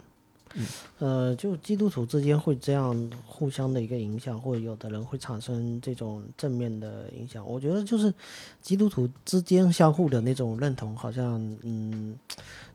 [0.99, 7.45] 呃，就基督徒之间会这样互相的一个影响，或者有的人会产生这种正面的影响。
[7.45, 8.13] 我觉得就是
[8.61, 12.17] 基督徒之间相互的那种认同，好像嗯，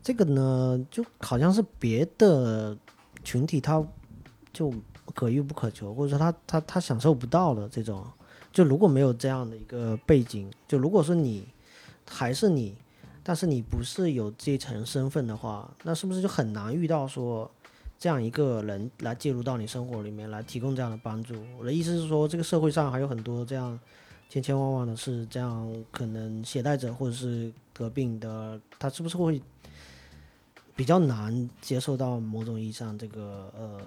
[0.03, 2.77] 这个呢就好像是别的
[3.23, 3.83] 群体他
[4.53, 4.71] 就
[5.15, 8.05] 可遇不可求，或者说他他他享受不到的这种。
[8.53, 11.47] 就如果没有这样的一个背景，就如果说你
[12.05, 12.75] 还是你，
[13.23, 17.49] 但是你不是有这层身份的话，那是不是就很难遇到说？
[18.01, 21.35] 这样一个人来介入到你生活里面来提供这样的帮助。
[21.59, 23.79] 我的意思是说，这个社会上还有很多这样
[24.27, 29.39] 千千万万的是这样可能携带者或者是得病的，他是不是会
[30.75, 33.79] 比较难接受到某种意义上这个呃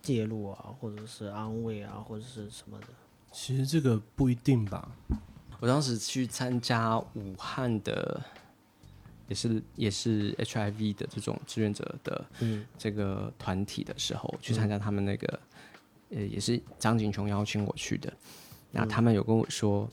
[0.00, 2.86] 介入啊，或者是安慰啊，或者是什么的？
[3.30, 4.90] 其实这个不一定吧。
[5.60, 8.22] 我当时去参加武汉的，
[9.28, 12.66] 也是也是 HIV 的这种志愿者的嗯。
[12.76, 15.40] 这个团体的时候，去参加他们那个，
[16.10, 18.12] 呃，也是张景琼邀请我去的。
[18.70, 19.88] 那他们有跟我说，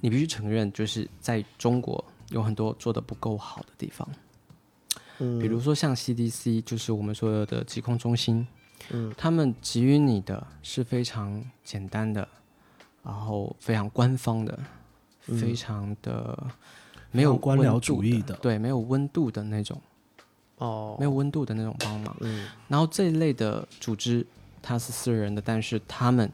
[0.00, 4.08] 你必须承认，就是在中国有很多做的不够好的地方，
[5.18, 8.46] 嗯，比如说像 CDC，就是我们所有的疾控中心，
[8.90, 12.26] 嗯，他们给予你的是非常简单的，
[13.02, 14.58] 然后非常官方的，
[15.20, 16.46] 非常的
[17.10, 19.80] 没有官僚主义的的，对，没有温度的那种，
[20.56, 22.16] 哦，没有温度的那种帮忙。
[22.20, 24.26] 嗯然后这一类的组织，
[24.60, 26.30] 它是私人的，但是他们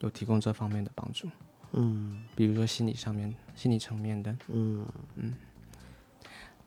[0.00, 1.28] 有提供这方面的帮助，
[1.72, 4.36] 嗯比如说心理上面、心理层面的。
[4.48, 4.84] 嗯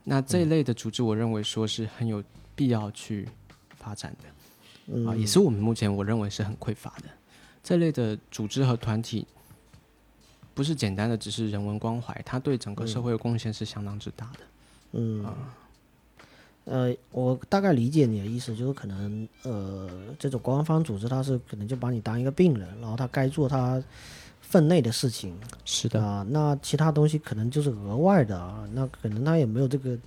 [0.08, 2.24] 那这一类的组织，我认为说是很有
[2.56, 3.28] 必要去
[3.76, 4.94] 发展的。
[4.94, 7.10] 嗯啊，也是我们目前我认为是很匮乏的。
[7.64, 9.26] 这类的组织和团体，
[10.56, 14.40] 不是简单的只是人文关怀，它对整个社会的贡献是相当之大的。
[14.94, 15.26] 嗯，
[16.64, 23.84] 呃，我大概理解你的意思，就是可能呃，这种官方组织它是可能就把你当一个病人，然后他该做他
[24.40, 29.98] 分内的事情是啊、那其他东西可能就是额外的啊，那可能他也没有这个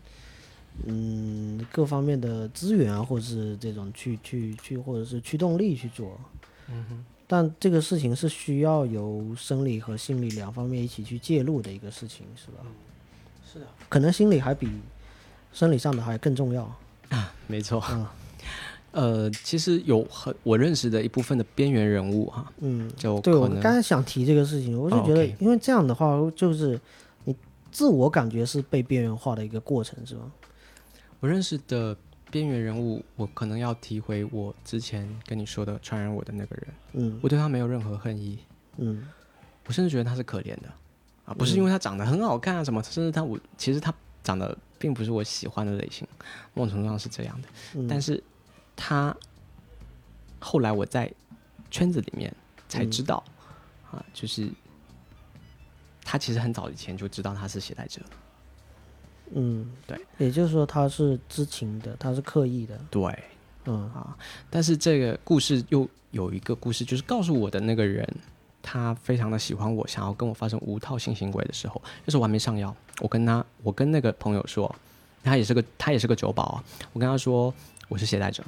[0.87, 6.19] 嗯各方面的资源啊，或者是这种去去去，或者是驱动力去做。
[6.69, 7.05] 嗯哼。
[7.29, 12.59] 但这个事情是需要由生理和心理两方面一起去介入的一个事情，是吧？
[13.47, 14.69] 是的，可能心理还比
[15.53, 16.65] 生理上的还更重要
[17.11, 17.33] 啊。
[17.47, 17.81] 没错。
[17.91, 18.07] 嗯
[18.91, 26.81] 呃，其实有很我认识的一部分的边缘人物哈，嗯，就对我刚才想提这个事情，我就哦觉得因为这样的话，就是
[27.25, 27.37] 你
[27.71, 30.33] 自我感觉是被边缘化的一个过程，是吗？
[31.21, 31.95] 我认识的
[32.31, 37.21] 边缘人物，我可能要提回我之前跟你说的传染我的那个人，嗯。
[37.23, 38.39] 我对他没有任何恨意，
[38.77, 39.09] 嗯。
[39.67, 40.69] 我甚至觉得他是可怜的。
[41.25, 46.09] 啊，不是因为他长得很好看啊什么，甚至他我其实他长得并不是我喜欢的类型，
[46.55, 48.23] 某种程度上是这样的，嗯，但是
[48.75, 49.15] 他
[50.39, 51.13] 后来我在
[51.71, 52.35] 圈子里面
[52.67, 53.23] 才知道、
[53.91, 54.51] 啊，就是
[56.03, 58.01] 他其实很早以前就知道他是携带者，
[59.35, 63.25] 嗯，对，也就是说他是知情的，他是刻意的，对，
[63.65, 63.91] 嗯。
[63.93, 64.17] 啊，
[64.51, 68.07] 但是这个故事又有一个故事，就是告诉我的那个人，
[68.63, 74.75] 他非常的喜欢我，想要跟我发生无套性行为的时候，那时候我还没上药，我跟他，我跟那个朋友说，
[75.23, 77.53] 他也是个他也是个酒保啊，我跟他说
[77.89, 78.43] 我是携带者，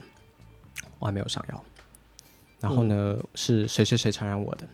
[0.99, 1.65] 我还没有上药，
[2.61, 4.67] 然后呢、是谁谁谁传染我的，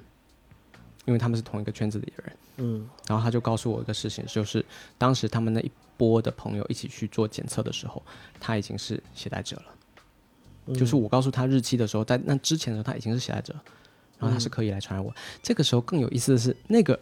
[1.05, 2.37] 因为他们是同一个圈子里的人。
[2.59, 2.89] 嗯。
[3.07, 4.65] 然后他就告诉我一个事情，就是
[4.97, 8.03] 当时他们那一波的朋友一起去做检测的时候，
[8.39, 9.65] 他已经是携带者了。
[10.67, 13.55] 嗯就是我告诉他日期的时候，在那之前的时候他已经是携带者，
[14.19, 15.15] 然后他是可以来传染我。
[15.43, 16.99] 这个时候更有意思的是，那个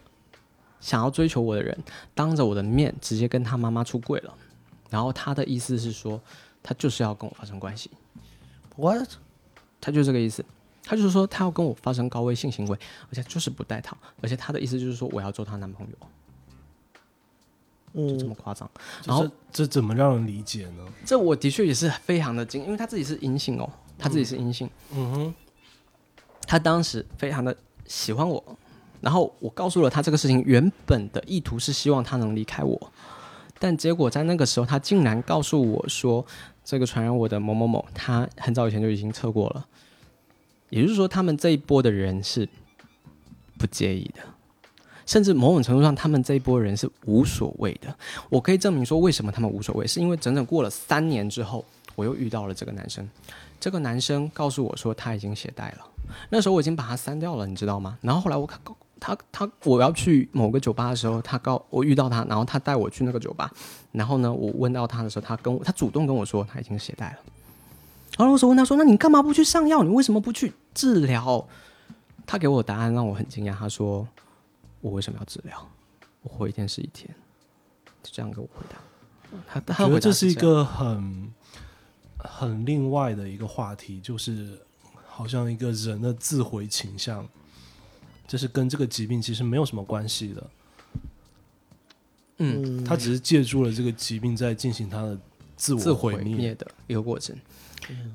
[0.81, 1.77] 想要追求我的人，
[2.15, 4.35] 当着我的面直接跟他妈妈出柜了，
[4.91, 6.21] 然后他的意思是说，
[6.63, 7.91] 他就是要跟我发生关系
[8.77, 9.09] ，，what？
[9.81, 10.45] 他就是这个意思。
[10.87, 12.79] 他就是说，他要跟我发生高危性行为，
[13.09, 16.07] 而且就是不带套，而且他的意思就是说，我要做他男朋友，
[17.95, 18.69] 就这嗯么夸张。
[19.05, 20.85] 然后这怎么让人理解呢？
[21.05, 25.35] 这我的确也是非常的惊，因为他自己是阴性哦，他自己是阴性，嗯哼，
[26.47, 28.43] 他当时非常的喜欢我，
[29.01, 32.93] 然后我告诉了他这个事情，原本的意图是希望他能离开我，
[33.59, 36.27] 但结果在那个时候，他竟然告诉我说，
[36.65, 39.67] 这个传染我的某某某，他很早以前就已经测过了，
[40.71, 42.49] 也就是说，他们这一波的人是
[43.57, 44.34] 不介意的。
[45.07, 47.95] 甚至某种程度上，他们这一波人是无所谓的。
[48.29, 53.09] 我可以证明说，为什么他们无所谓，是因为整整过了三年之后，我又遇到了这个男生。
[53.61, 55.87] 这个男生告诉我说他已经携带了，
[56.29, 57.97] 那时候我已经把他删掉了，你知道吗？
[58.03, 58.61] 然后后来我看
[59.01, 63.51] 他他我要去某个酒吧的时候，他告我遇到他，然后他带我去那个酒吧，
[63.93, 67.19] 然后呢，我问到他的时候，他跟我他主动跟我说他已经携带了。
[68.17, 69.83] 然后我时候问他说：“那你干嘛不去上药？
[69.83, 71.45] 你为什么不去治疗？”
[72.25, 74.07] 他给我答案让我很惊讶，他说
[74.85, 75.67] ：“我为什么要治疗？
[76.21, 77.09] 我活一天是一天。”
[78.05, 78.77] 就这样跟我回答。
[79.49, 81.33] 他他我觉得的这是一个很
[82.19, 84.61] 很另外的一个话题，就是
[85.07, 87.27] 好像一个人的自毁倾向，
[88.29, 90.51] 这是跟这个疾病其实没有什么关系的，
[92.37, 95.19] 嗯嗯，他只是借助了这个疾病在进行他的
[95.57, 96.55] 自自我毁灭。
[96.55, 97.35] 的一个过程。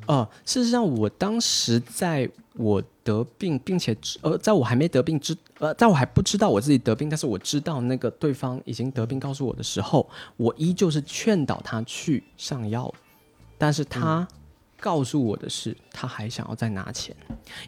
[0.06, 10.08] 呃，事实上，我当时在我得病，并且知呃，在我还没得病之呃，在我还不知道我自己得病，但是我知道那个对方已经得病告诉我的时候，
[10.38, 12.94] 我依旧是劝导他去上药，
[13.58, 14.28] 但是他
[14.80, 17.16] 告诉我的是，他还想要再拿钱，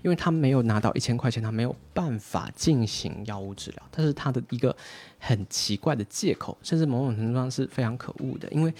[0.04, 4.76] 因为他没有拿到一千块钱，他没有办法进行药物治疗，但是他的一个
[5.18, 8.72] 很奇怪的借口，甚至某种程度上是非常可恶的，因为。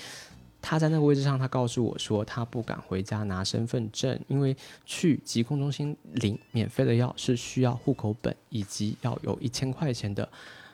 [0.62, 4.56] 他在那个位置上，他告诉我说，他不敢回家拿身份证，因为
[4.86, 10.30] 去疾控中心领免费的药是需要户口本以及要有一千块钱的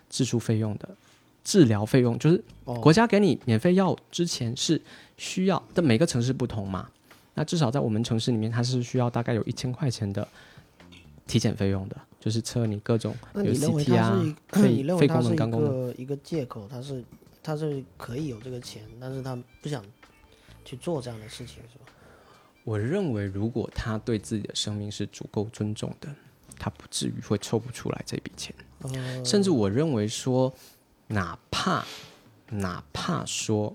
[0.10, 0.90] 支出费用的。
[1.44, 4.82] 治疗费用就是哦国家给你免费药之前是
[5.16, 6.90] 需要但，每个城市不同嘛。
[7.36, 10.28] 那至少在我们城市里面，它是需要大概有一千块钱的
[11.26, 14.20] 体检费用的，就是测你各种有 CT 它啊
[14.52, 15.72] 是一，个，肺肺功能肝功能。
[15.72, 17.02] 个一个借口，它是
[17.48, 19.82] 他是可以有这个钱，但是他不想
[20.66, 21.86] 去做这样的事情，是吧？
[22.66, 26.14] 我认为，如果他对自己的生命是足够尊重的，
[26.60, 28.54] 他不至于会凑不出来这笔钱。
[28.80, 30.54] 呃，甚至我认为说，
[31.08, 31.86] 哪怕
[32.50, 33.74] 哪怕说，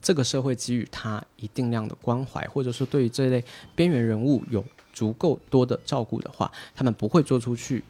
[0.00, 3.44] 这个社会给予他一定量的关怀，或者说对于这类
[3.76, 4.64] 边缘人物有
[4.94, 7.84] 足够多的照顾的话，他们不会做出去。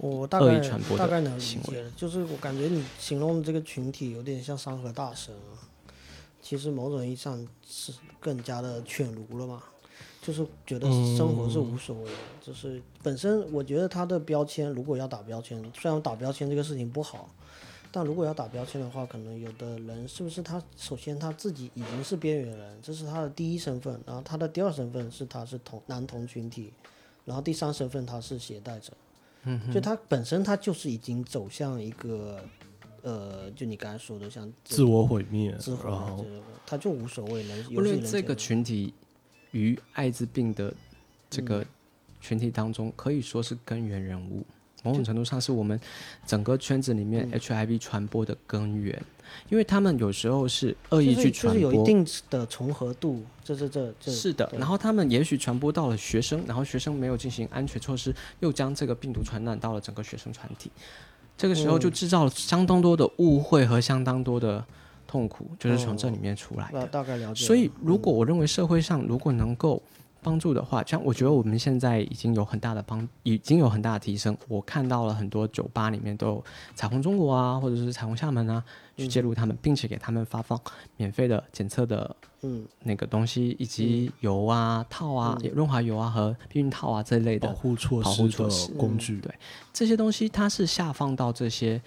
[0.00, 0.58] 恶我大概
[0.96, 5.60] 大概能理解了，就是我感觉你形容的这个群体有点像山河大神啊，
[6.40, 9.62] 其实某种意义上是更加的犬儒了嘛，
[10.22, 17.28] 就是觉得生活是无所谓的，就是本身我觉得他的标签如果要打标签，虽然打标签这个事情不好，
[17.92, 26.72] 但如果要打标签的话，可能有的人是不是他首先他自己已经是边缘人，这是他的第一身份，然后他的第二身份是他是同男同群体，
[27.26, 28.94] 然后第三身份他是携带者。
[29.72, 32.44] 就他本身他就是已经走向一个
[33.02, 36.24] 呃，就你刚才说的像自我毁灭，自毁啊，然后。
[36.66, 38.94] 他就无所谓能无游戏论这个群体
[39.50, 40.72] 与艾滋病的
[41.28, 41.44] 这嗯。
[41.44, 41.66] 个
[42.20, 44.44] 群体当中，可以说是根源人物。
[44.82, 45.78] 某种程度上是我们
[46.26, 47.40] 整个圈子里面嗯。
[47.40, 49.02] HIV 传播的根源，
[49.48, 60.70] 因为他们有时候是恶意去传播，就是有一定的重合度，这这这这是的，然后他们也许传播到了学生，然后学生没有进行安全措施，又将这个病毒传染到了整个学生团体，
[61.36, 64.64] 这个时候就嗯制造了相当多的误会和相当多的
[65.06, 66.10] 痛苦，就是从这哦。
[66.10, 66.86] 里面出来那的。
[66.86, 67.46] 大概了解了。
[67.46, 69.82] 所以，如嗯果我认为社会上如果能够
[70.22, 74.36] 帮助的话，像我觉得我们现在已经有很大的帮，已经有很大的提升。
[74.48, 76.44] 我看到了很多酒吧里面都有
[76.74, 78.62] 彩虹中国啊，或者是彩虹厦门啊，
[78.96, 80.60] 去介入他们，并且给他们发放
[80.96, 89.34] 免费的检测的嗯那个东西，以及油啊、套啊、润滑油啊和避孕套啊这一类的保护措施保护措施工具，对
[89.72, 91.80] 这些东西，它是下放到这些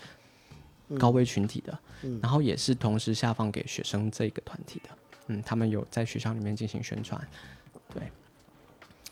[1.00, 4.90] 高危群体的，嗯然后也是同时下放给学生这个团体的。
[5.28, 7.63] 嗯，他们有在学校里面进行宣传，对。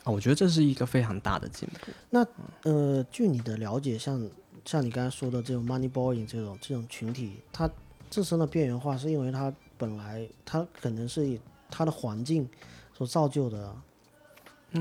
[0.04, 1.92] 啊，我觉得这是一个非常大的进步。
[2.10, 2.26] 那
[2.64, 4.30] 呃，据你的了解，像
[4.66, 7.70] 像你刚才说的这种 money boy 这种这种群体，它
[8.10, 11.40] 自身的边缘化是因为它本来它可能是以
[11.70, 12.50] 它的环境
[12.94, 13.76] 所造就的，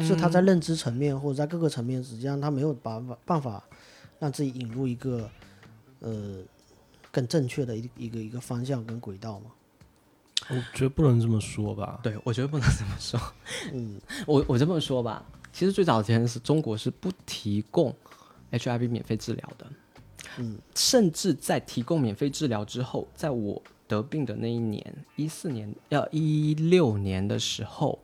[0.00, 3.62] 是他在认知层面或者在各个层面，实际上他没有办法办法
[4.18, 5.28] 让自己引入一个
[6.00, 6.38] 呃
[7.10, 9.50] 更正确的一一个一个方向跟轨道嘛。
[10.48, 12.00] 我觉得不能这么说吧。
[12.02, 13.20] 对，我觉得不能这么说。
[13.72, 17.94] 嗯， 我我这么说吧，其实最早前是中国是不提供
[18.50, 19.66] HIV 免费治疗的，
[20.38, 27.98] 嗯，甚至在提供免费治疗之后，在我得病的那一年，一四年要一六年的时候，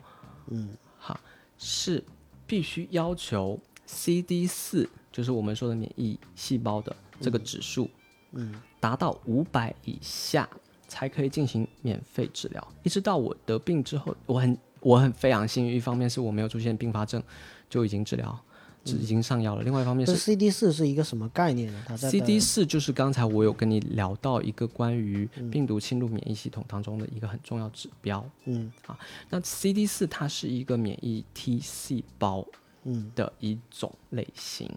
[0.48, 1.18] 嗯，好
[1.58, 2.04] 是
[2.46, 7.90] 必须要求 CD 四，就是我们说的免疫细胞的这个指数，
[8.32, 10.48] 嗯，达到五百以下
[10.88, 12.68] 才可以进行免费治疗。
[12.82, 17.22] 一直到我得病之后，我很我很非常幸运，一方面是我没有出现并发症，
[17.68, 18.38] 就已经治疗，
[18.84, 21.84] 就已经上药了；另外一方面这是 CD 四是一个什么概念呢？
[21.86, 28.24] 它在 CD 四就是刚才我有跟你聊到一个关于嗯病毒侵入免疫系统当中的一个很重要指标。
[28.44, 28.96] 嗯啊
[29.28, 32.46] 那 CD 四它是一个免疫 T 细胞
[32.84, 34.70] 嗯的一种类型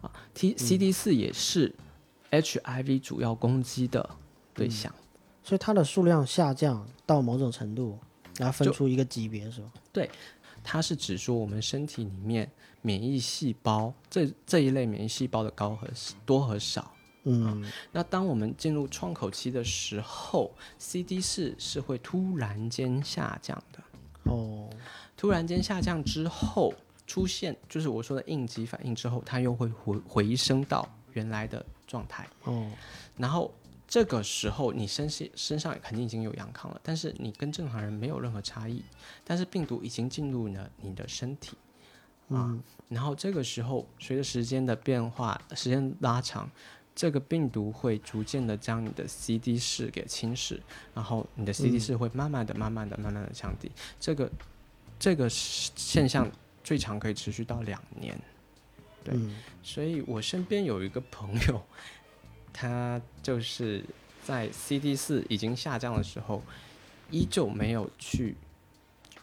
[0.00, 1.74] 啊，T CD 四也是
[2.30, 4.08] HIV 主要攻击的
[4.54, 4.94] 对嗯象。
[5.42, 7.98] 所以它的数量下降到某种程度，
[8.38, 9.70] 然后分出一个级别是吧？
[9.92, 10.10] 对
[10.62, 12.50] 它是指说我们身体里面
[12.82, 15.88] 免疫细胞这这一类免疫细胞的高和
[16.24, 16.92] 多和少。
[17.24, 17.62] 嗯
[17.92, 23.82] 那当我们进入创口期的时候，CD 四是会突然间下降的。
[24.24, 24.70] 哦
[25.16, 26.72] 突然间下降之后，
[27.06, 32.26] 出现就是我说的应急反应之后，它又会回回升到原来的状态。
[32.44, 32.70] 哦
[33.18, 33.52] 然后
[33.90, 38.82] 这个时候你身身身上肯定已经有阳康了，但是你跟正常人没有任何差异，
[39.24, 41.56] 但是病毒已经进入了你的身体
[42.28, 42.48] 啊。
[42.48, 46.48] 嗯然后这个时候随着时间的变化，时间拉长。
[46.92, 50.60] 这个病毒会逐渐的将你的 CD 四给侵蚀，
[50.92, 53.70] 然后你的 CD 四会慢慢的、慢慢的、慢慢的降低。
[53.98, 54.30] 这个
[54.98, 56.30] 这个现象
[56.62, 58.20] 最长可以持续到两年。
[59.02, 61.62] 对嗯所以我身边有一个朋友，
[62.52, 63.84] 他就是
[64.24, 66.42] 在 CD 四已经下降的时候，
[67.10, 68.36] 依旧没有去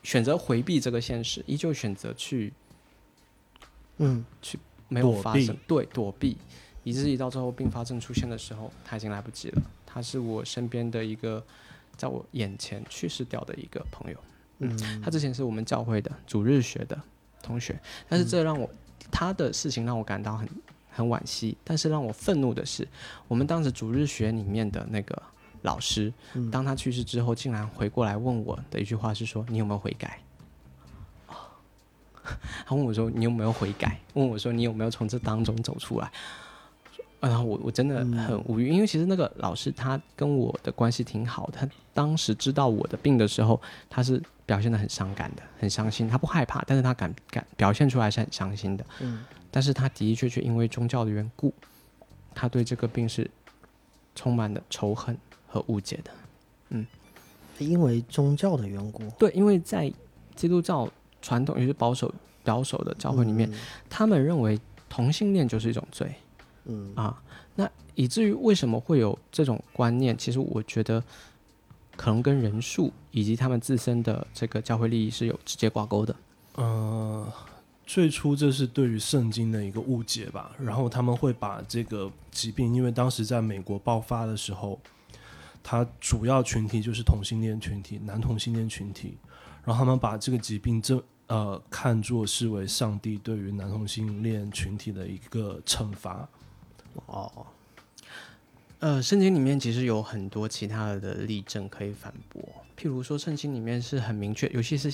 [0.04, 2.54] 选择回避这个现实，依旧选择去
[3.98, 6.38] 嗯去没有发生，对躲避，
[6.84, 9.62] 以至于到最后并发症出现的时候，他已经来不及了。
[9.86, 11.44] 他是我身边的一个，
[11.96, 14.18] 在我眼前去世掉的一个朋友。
[14.60, 17.00] 嗯他之前是我们教会的主日学的
[17.44, 18.68] 同学，但是这让我、
[19.12, 20.50] 他的事情让我感到很
[20.98, 21.56] 很惋惜。
[21.64, 22.88] 但是让我愤怒的是，
[23.28, 25.22] 我们当时主日学里面的那个
[25.62, 30.20] 老师，嗯当他去世之后，竟然回过来问我的一句话是说：“你有没有悔改？”
[32.66, 36.12] 他问我说：“你有没有悔改？”问我说：“你有没有从这当中走出来？”
[37.20, 46.08] 然后我我真的很无语，因为其实那个老师他跟我的关系挺好的，他当时知道我的病的时候，他是表现的很伤感的，很伤心。
[46.08, 48.86] 他不害怕，但是他敢敢表现出来是很伤心的。
[49.00, 49.26] 嗯
[49.58, 51.52] 但是他的的确确因为宗教的缘故，
[52.36, 53.28] 他对这个病是
[54.14, 56.12] 充满了仇恨和误解的。
[56.70, 56.86] 嗯
[57.58, 59.92] 因为宗教的缘故，对，因为在
[60.36, 60.88] 基督教
[61.24, 63.52] 传统也是保守保守的教会里面，
[63.90, 66.14] 他们认为同性恋就是一种罪
[66.66, 67.20] 嗯啊。
[67.56, 70.16] 那以至于为什么会有这种观念？
[70.16, 71.04] 其实我觉得
[71.96, 76.16] 可能跟人数以及他们自身的这个教会利益是有直接挂钩的。
[76.54, 77.34] 呃，
[77.88, 84.78] 最初这是对于圣经的一个误解吧，然后他们会把这个疾病，因为当时在美国爆发的时候，
[85.64, 89.18] 它主要群体就是同性恋群体，男同性恋群体，
[89.64, 96.28] 然后他们把这个疾病这呃看作视为上帝对于男同性恋群体的一个惩罚。
[97.06, 97.48] 哦，
[98.80, 102.42] 呃，圣经里面其实有很多其他的例证可以反驳，
[102.78, 104.94] 譬如说圣经里面是很明确，尤其是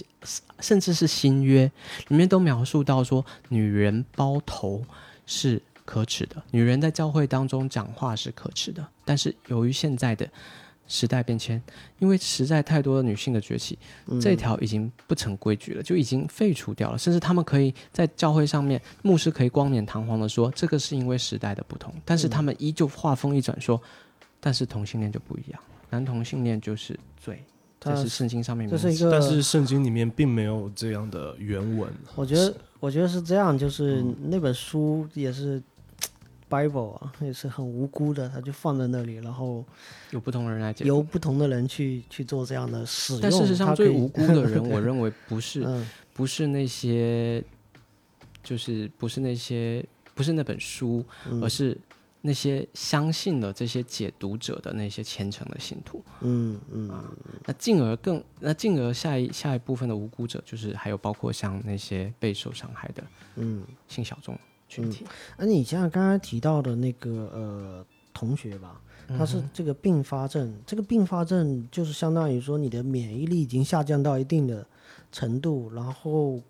[0.59, 1.69] 甚至是新约
[2.07, 4.84] 里面都描述到说，女人包头
[5.25, 8.88] 是可耻的，女人在教会当中讲话是可耻的。
[9.03, 10.29] 但是由于现在的
[10.93, 11.59] 时代变迁，
[11.97, 13.75] 因为实在太多的女性的崛起，
[14.21, 16.97] 这条已经不成规矩了，就已经废除掉了。
[16.99, 21.91] 甚至他们可以在教会上面，牧师可以光冕堂皇的说，这个是因为时代的不同。
[22.05, 23.81] 但是他们依旧话锋一转说，
[24.39, 27.43] 但是同性恋就不一样，男同性恋就是罪。
[27.79, 31.91] 这是圣经上面，这是一个，但是圣经里面并没有这样的原文。
[32.13, 35.59] 我觉得，我觉得是这样，就是那本书也是。
[36.53, 39.65] Bible 啊，也是很无辜的，他就放在那里，然后
[40.11, 43.21] 有不同的人来解，由不同的人去去做这样的使用。
[43.23, 45.65] 但事实上，最无辜的人， 我认为不是，
[46.13, 47.43] 不是那些，
[48.43, 49.83] 就是不是那些，
[50.13, 51.03] 不是那本书，
[51.41, 51.75] 而是
[52.21, 56.03] 那些相信了这些解读者的那些虔诚的信徒。
[56.21, 56.89] 嗯嗯，
[57.45, 63.03] 那进而更，那进而下一下一部分的无辜者，就是还有包括像那些备受伤害的，
[63.37, 64.37] 嗯，性小众。
[64.74, 65.05] 群体，
[65.38, 74.65] 那你像刚刚提到的那个呃同学吧，他是这个并发症，这个并发症就是相当于说你的免疫力已经下降到一定的
[75.11, 76.41] 程度，然后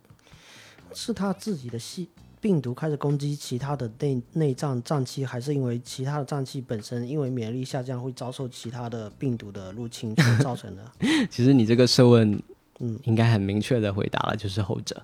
[0.93, 2.07] 是他自己的细
[2.39, 10.91] 病毒开始攻击其他的内内脏脏器，还是因为其他的脏器本身因为免疫力下降会遭受其他的病毒的入侵所造成的？
[11.29, 12.41] 其实你这个设问，
[12.79, 15.03] 嗯，应该很明确的回答了，就是后者，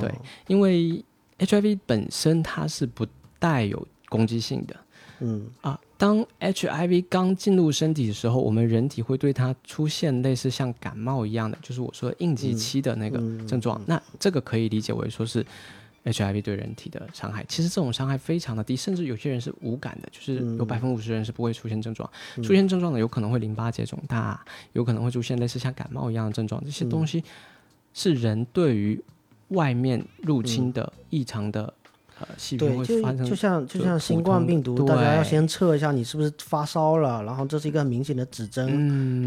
[0.00, 0.12] 对，
[0.46, 1.02] 因为。
[1.38, 3.06] HIV 本身它是不
[3.38, 4.76] 带有攻击性的，
[5.20, 13.80] 嗯啊，当 HIV 刚进入身体的时候，我们人体会对它出现类似像感冒一样的，就是我说应激期的那个症状。
[13.86, 15.44] 那这个可以理解为说是
[16.04, 17.44] HIV 对人体的伤害。
[17.48, 22.10] 其实这种伤害非常的低，甚至有些人是无感的，就是有百分之五十人是不会出现症状。
[22.36, 26.64] 出现症状的有可能会淋巴结肿大，有可能会出现类似像感冒一样的症状。
[26.64, 27.22] 这些东西
[27.92, 29.00] 是人对于
[29.48, 31.72] 外面入侵的异常的
[32.20, 38.68] 呃细菌会发生，就像就像新冠病毒，大家要先测一下你是不是发烧了，然后这是一个很明显的指征，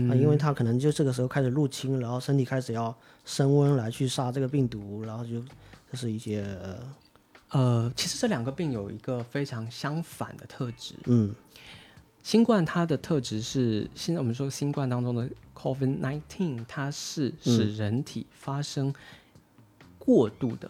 [0.09, 2.95] 嗯，因为它可能就这个时候开始入侵，然后身体开始要
[3.25, 5.41] 升温来去杀这个病毒，然后就
[5.91, 6.45] 这是一些
[7.49, 11.33] 呃，其实这两个病有一个非常相反的特质，嗯，
[12.21, 18.93] 新冠它的特质是现在我们说新冠当中的 COVID nineteen，它是使人体发生。
[20.03, 20.69] 过度的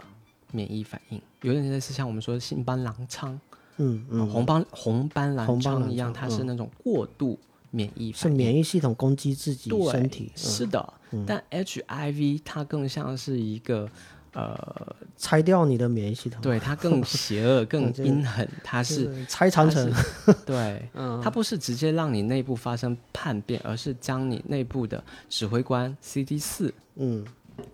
[0.52, 3.40] 免疫反应，有点类似像我们说的新斑狼疮，
[3.78, 10.30] 嗯嗯，红斑红斑狼疮一样，它是那种过度免疫，是免疫系统攻击自己身体。
[10.36, 10.94] 是的，
[11.26, 13.90] 但 HIV 它更像是一个
[14.34, 19.90] 呃，拆掉你的免疫系统，对它更邪恶、 更阴狠，它是拆长城。
[20.46, 20.90] 对，
[21.24, 27.26] 它不是直接让你内部发生叛变，而是将你内部的指挥官 CD 四，嗯。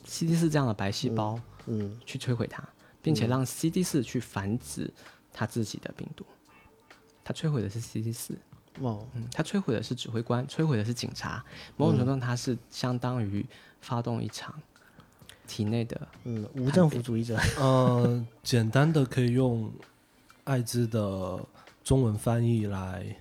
[0.05, 2.63] CD 四这样的白细胞，嗯，去摧毁它，
[3.01, 4.91] 并且让 CD 四去繁殖
[5.33, 6.25] 它自己的病毒。
[7.23, 8.37] 它摧毁的是 CD 四，
[8.79, 11.43] 哦，嗯，它摧毁的是指挥官，摧毁的是警察。
[11.75, 13.45] 某种程度，它是相当于
[13.81, 14.53] 发动一场
[15.45, 17.37] 体内的，嗯，无政府主义者。
[17.59, 19.71] 呃，简单的可以用
[20.45, 21.39] 艾滋的
[21.83, 23.15] 中文翻译来。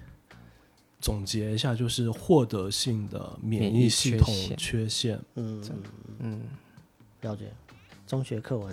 [1.06, 5.16] 总结一下，就是获得性的免疫系统缺陷。
[5.36, 5.62] 嗯
[6.18, 6.40] 嗯，
[7.20, 7.44] 了解，
[8.08, 8.68] 中学课文，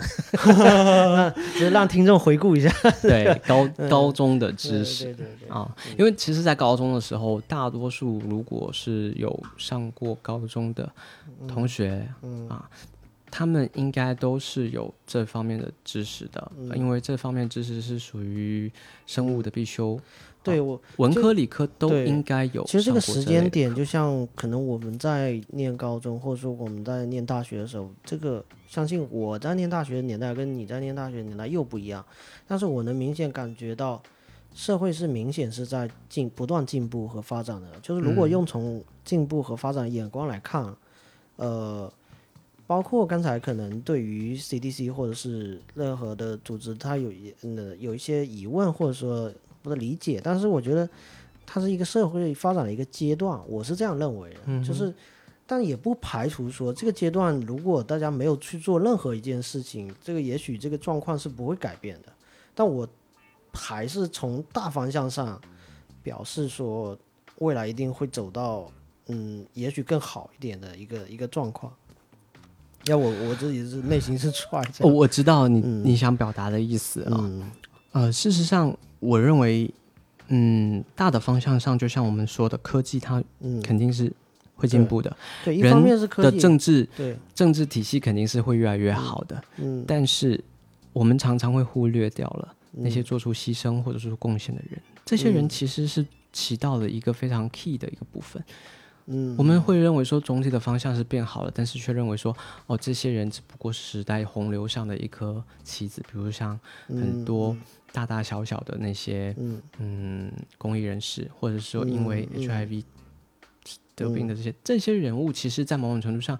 [1.54, 2.68] 就是让听众回顾一下。
[3.00, 10.92] 对，高高中的知识，对对对啊，因为其实，在高中的时候，大多数如果是有上过高中的
[11.46, 12.04] 同学
[12.48, 12.68] 啊，
[13.36, 18.70] 他们应该都是有这方面的知识的，因为这方面知识是属于
[19.08, 19.98] 生物的必修。
[20.40, 22.62] 对我文科理科都应该有。
[22.62, 32.06] 其实这个时间点，就像可能我们在念高中，或者说我们在念大学的时候，这个相信我在念大学的年代跟你在念大学的年代又不一样。
[32.46, 34.00] 但是我能明显感觉到，
[34.54, 37.66] 社会是明显是在进不断进步和发展的。
[37.82, 40.72] 就是如果用从进步和发展眼光来看，
[41.36, 41.92] 呃，
[42.74, 49.32] 包括刚才可能对于 CDC 或者是任何的组织，它有一呃有一些疑问，或者说。
[49.62, 50.86] 不的理解，但是我觉得
[51.46, 54.62] 它是一个社会发展的一个阶段，我是这样认为的。
[54.62, 54.92] 就是
[55.46, 62.12] 但也不排除说这个阶段如果大家没有去做任何一件事情，这个也许这个状况是不会改变的。
[62.54, 62.86] 但我
[63.54, 65.40] 还是从大方向上
[66.02, 66.94] 表示说，
[67.38, 68.70] 未来一定会走到
[69.06, 71.72] 嗯，也许更好一点的一个一个状况。
[72.86, 77.50] 要我我自己是内心是踹着哦，我知道你、你想表达的意思啊、嗯。
[77.92, 79.72] 呃，事实上，我认为，
[80.28, 84.12] 嗯，大的方向上，就像我们说的，科技它嗯，肯定是
[84.56, 90.42] 会进步的，对，一人方面是科的技，政治对，政治体系肯定是会越来越好的，嗯，但是
[90.92, 98.42] 我们常常会忽略掉了那些嗯做出牺牲或者是贡献的人，这些人其实是起到了一个非常 key 的一个部分。
[99.06, 102.34] 嗯，我们会认为说总体的方向是变好了，但是却认为说，
[102.66, 106.58] 哦，这些人只不过是时代洪流上的一颗棋子，比如像
[106.88, 107.56] 很多
[107.92, 109.62] 大大小小的那些嗯。
[109.78, 112.82] 嗯公益人士，或者说因为 HIV
[113.94, 116.38] 得病的这些、这些人物，其实在某种程度上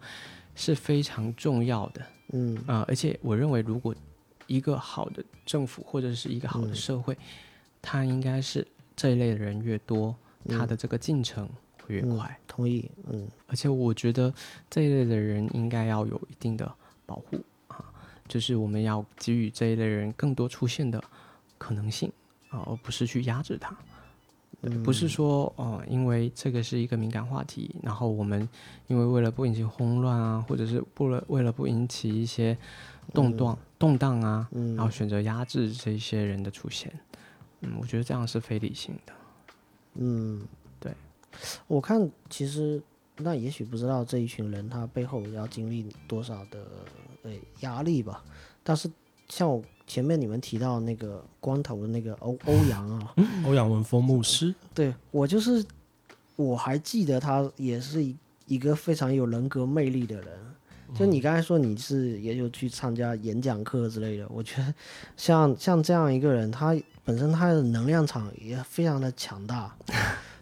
[0.55, 2.01] 是非常重要的。
[2.33, 2.57] 嗯。
[2.67, 3.95] 啊、而且我认为，如果
[4.47, 6.69] 一个好的政府或者是一个好嗯。
[6.69, 7.17] 的社会，
[7.83, 8.67] 它应该是
[8.97, 10.17] 这一类的人越多，
[10.49, 11.49] 它的这个进程
[11.87, 12.39] 会越嗯快。
[12.47, 14.33] 同意，嗯而且我觉得
[14.71, 16.73] 这一类的人应该要有一定的
[17.05, 17.37] 保护
[17.69, 17.85] 啊，
[18.27, 21.03] 就是我们要给予这一类人更多出现的
[21.59, 22.11] 可能性
[22.51, 23.77] 啊，而不是去压制他。
[24.61, 28.49] 对，不是说哦、呃因为这个是一个敏感话题，然后我们
[28.87, 32.57] 因为为了不引起轰乱啊，或者是不了为了不引起一些
[33.13, 36.91] 动荡、动荡啊，嗯然后选择压制这一些人的出现。
[37.61, 39.13] 嗯，我觉得这样是非理性的。
[39.97, 40.64] 嗯，对，
[41.67, 42.83] 我看其实
[43.19, 46.65] 那也许不知道这一群人他背后要经历多少的
[47.23, 47.31] 呃
[47.61, 48.23] 压力吧，
[48.63, 48.91] 但是
[49.29, 53.15] 像我前面你们提到那个光头的那个欧欧阳啊，
[53.47, 55.65] 欧阳文峰牧师， 对我就是
[56.37, 58.17] 我还记得他也是一
[58.47, 60.29] 一个非常有人格魅力的人。
[60.95, 64.73] 就你刚才说你是也有去参加演讲课之类的，我觉得
[65.17, 69.75] 像像这样一个人，他本身他的能量场也非常的强大。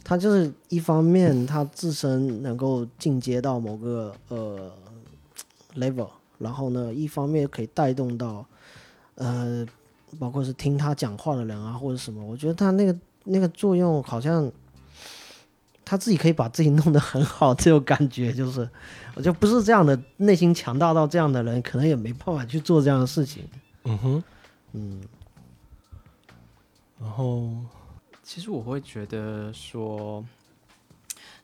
[0.04, 4.70] 他就是一方面他自身能够进阶到某个呃
[5.76, 6.08] level，
[6.38, 8.44] 然后呢，一方面可以带动到
[9.14, 9.66] 呃，
[10.18, 14.50] 包括是听他讲话的人啊或者什么，我觉得他那个那个作用好像
[15.84, 18.68] 他自己可以把自己弄得很好，这种感觉就是，
[19.14, 23.44] 我就不是这样的内心强大到这样的人，可能也没办法去做这样的事情。
[23.84, 24.24] 嗯哼，
[24.72, 25.00] 嗯。
[27.00, 27.50] 然后
[28.22, 30.24] 其实我会觉得说，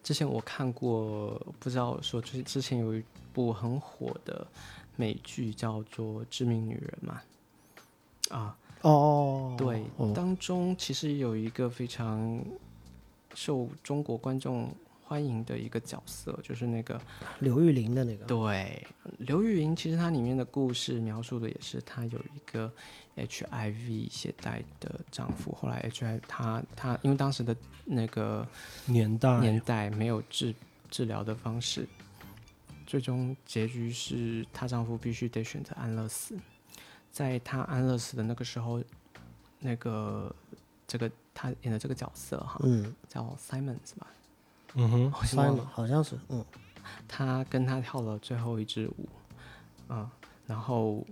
[0.02, 3.02] 之前我看过，不知道说之之前有一
[3.32, 4.46] 部很火的
[4.96, 7.20] 美剧叫做《致命女人》嘛，
[8.30, 10.12] 啊，哦，对，哦。
[10.14, 12.42] 当中其实有一个非常
[13.34, 14.72] 受中国观众
[15.05, 17.00] 欢迎的一个角色，就是那个
[17.40, 18.86] 刘玉玲的那个，对
[19.18, 22.72] 刘玉玲，其实她里面的故事描述的也是她有一个
[23.27, 28.47] HIV 携带的丈夫，后来 HIV 他他因为当时的那个
[28.86, 29.40] 年代。
[29.40, 30.55] 年代没有治
[30.90, 31.86] 治疗的方式，
[32.86, 36.39] 最终结局是她丈夫必须得选择安乐死。
[37.11, 38.82] 在她安乐死的那个时候，
[39.59, 40.35] 那个
[40.86, 42.95] 这个她演的这个角色哈，嗯。
[43.09, 44.07] 叫 Simon 是吧？
[44.74, 46.45] 嗯哼，，Simon 好像是，嗯。
[47.07, 49.07] 他跟他跳了最后一支舞，
[49.90, 50.09] 嗯、
[50.47, 51.07] 然后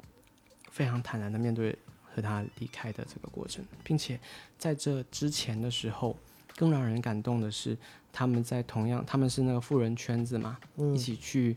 [0.71, 1.77] 非常坦然的面对
[2.17, 4.19] 和他离开的这个过程，并且
[4.59, 6.17] 在这之前的时候，
[6.57, 7.77] 更让人感动的是，
[8.11, 11.55] 他们在同样他们是那个富人圈子嘛，嗯一起去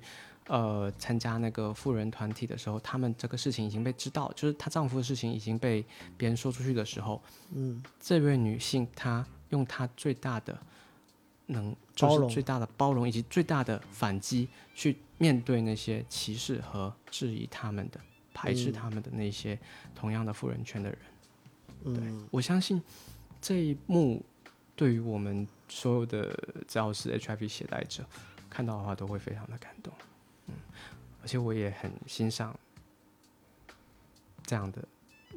[0.48, 5.86] 呃参加那个富人团体的时候，他们这个事情已经被知道，就是她丈夫的事情已经被
[6.18, 7.22] 别人说出去的时候，
[7.56, 10.60] 嗯这位女性她用她最大的
[11.46, 18.00] 能，就是最大的包容以及最大的反击，去面对那些歧视和质疑他们的、
[18.42, 19.60] 排斥嗯他们的那些
[19.94, 21.00] 同样的富人圈的人。
[21.84, 22.82] 嗯我相信
[23.42, 24.24] 这一幕
[24.76, 26.38] 对于我们所有的
[26.68, 28.06] 只要是 HIV 携带者
[28.50, 29.94] 看到的话，都会非常的感动。
[30.48, 30.54] 嗯，
[31.22, 32.58] 而且我也很欣赏
[34.46, 34.84] 这样的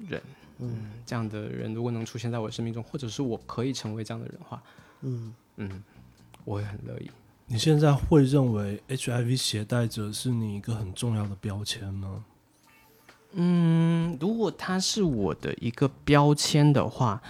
[0.08, 0.22] 人。
[0.58, 4.62] 嗯，这样的人如果能出现在我的生命中，或者是我可以成为这样的人的话，
[5.00, 5.82] 嗯嗯，
[6.44, 7.10] 我会很乐意。
[7.46, 12.24] 你现在会认为 HIV 携带者是你一个很重要的标签吗？
[13.34, 17.22] 嗯，如果他是我的一个标签的话，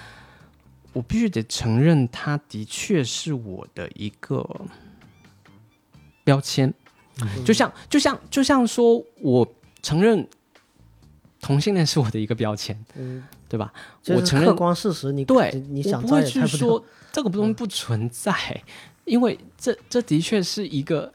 [0.93, 4.45] 我必须得承认，他的确是我的一个
[6.24, 6.73] 标签。
[7.45, 9.47] 就像就像就像说，我
[9.83, 10.27] 承认
[11.41, 13.73] 同性恋是我的一个标签，嗯，对吧？
[14.09, 16.47] 我承认客观事实，你对你你想我不会去。
[16.47, 18.35] 说这个东西不存在，
[19.05, 21.12] 因为这这的确是一个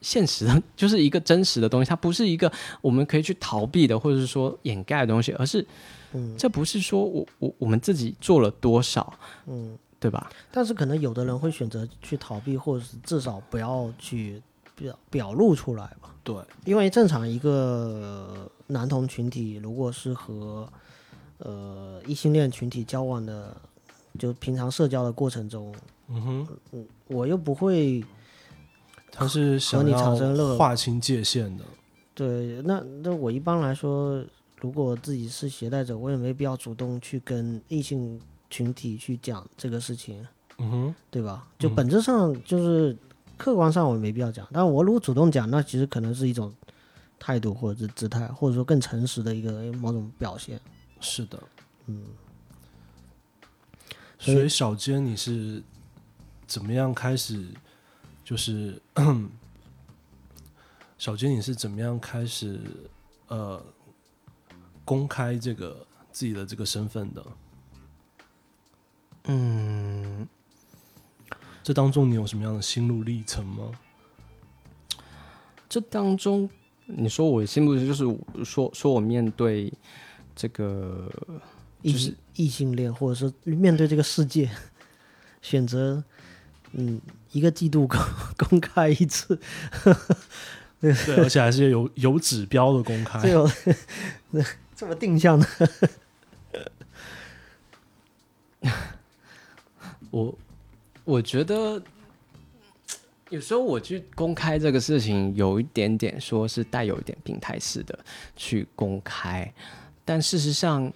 [0.00, 2.50] 现实的，就是一个真实的东西，它不是一个
[2.80, 5.64] 我们可以去逃避的，或者是说掩盖的东西，而是，
[6.12, 9.12] 嗯这不是说我我我们自己做了多少，
[9.46, 10.30] 嗯，对吧？
[10.52, 14.40] 但是可能有的人会选择去逃避，或者是至少不要去
[14.76, 16.14] 表表露出来吧。
[16.22, 20.68] 对，因为正常一个男同群体，如果是和
[21.38, 23.56] 呃异性恋群体交往的，
[24.18, 25.74] 就平常社交的过程中，
[26.08, 28.04] 嗯哼，我又不会
[29.18, 31.64] 他是想和你产生要乐划清界限的。
[32.14, 34.24] 对，那那我一般来说，
[34.60, 40.24] 如果自己是携带者，我也没必要主动去跟异性群体去讲这个事情，
[40.58, 41.48] 嗯哼，对吧？
[41.58, 42.96] 就本质上就是
[43.36, 46.54] 客观上我没必要讲，但我如果主动讲，那其实可能是一种
[47.18, 50.60] 态度或者是姿态，或者说更诚实的一个某种表现。
[51.00, 51.42] 是的，
[51.86, 52.04] 嗯，
[54.18, 55.60] 所以小坚你是
[56.46, 57.44] 怎么样开始？
[58.28, 58.78] 就是
[60.98, 62.60] 小杰你是怎么样开始
[63.28, 63.64] 呃
[64.84, 67.26] 公开这个自己的这个身份的？
[69.28, 70.28] 嗯，
[71.62, 73.72] 这当中你有什么样的心路历程吗？
[75.66, 76.50] 这当中，
[76.84, 79.72] 你说我心路历程就是说说我面对
[80.36, 81.10] 这个，
[81.80, 84.50] 异就是异性恋，或者是面对这个世界，
[85.40, 86.04] 选择
[86.72, 87.00] 嗯
[87.38, 88.00] 一个季度公
[88.36, 89.38] 公开一次，
[90.82, 93.28] 对，而且还是有有指标的公开这。
[93.28, 93.48] 有
[94.74, 95.46] 这么定向的，
[100.10, 100.38] 我
[101.04, 101.82] 我觉得
[103.30, 107.98] 有时候我去公开这个事情，有一点点说是带有一点病态式的
[108.36, 109.52] 去公开，
[110.04, 110.92] 但事实上，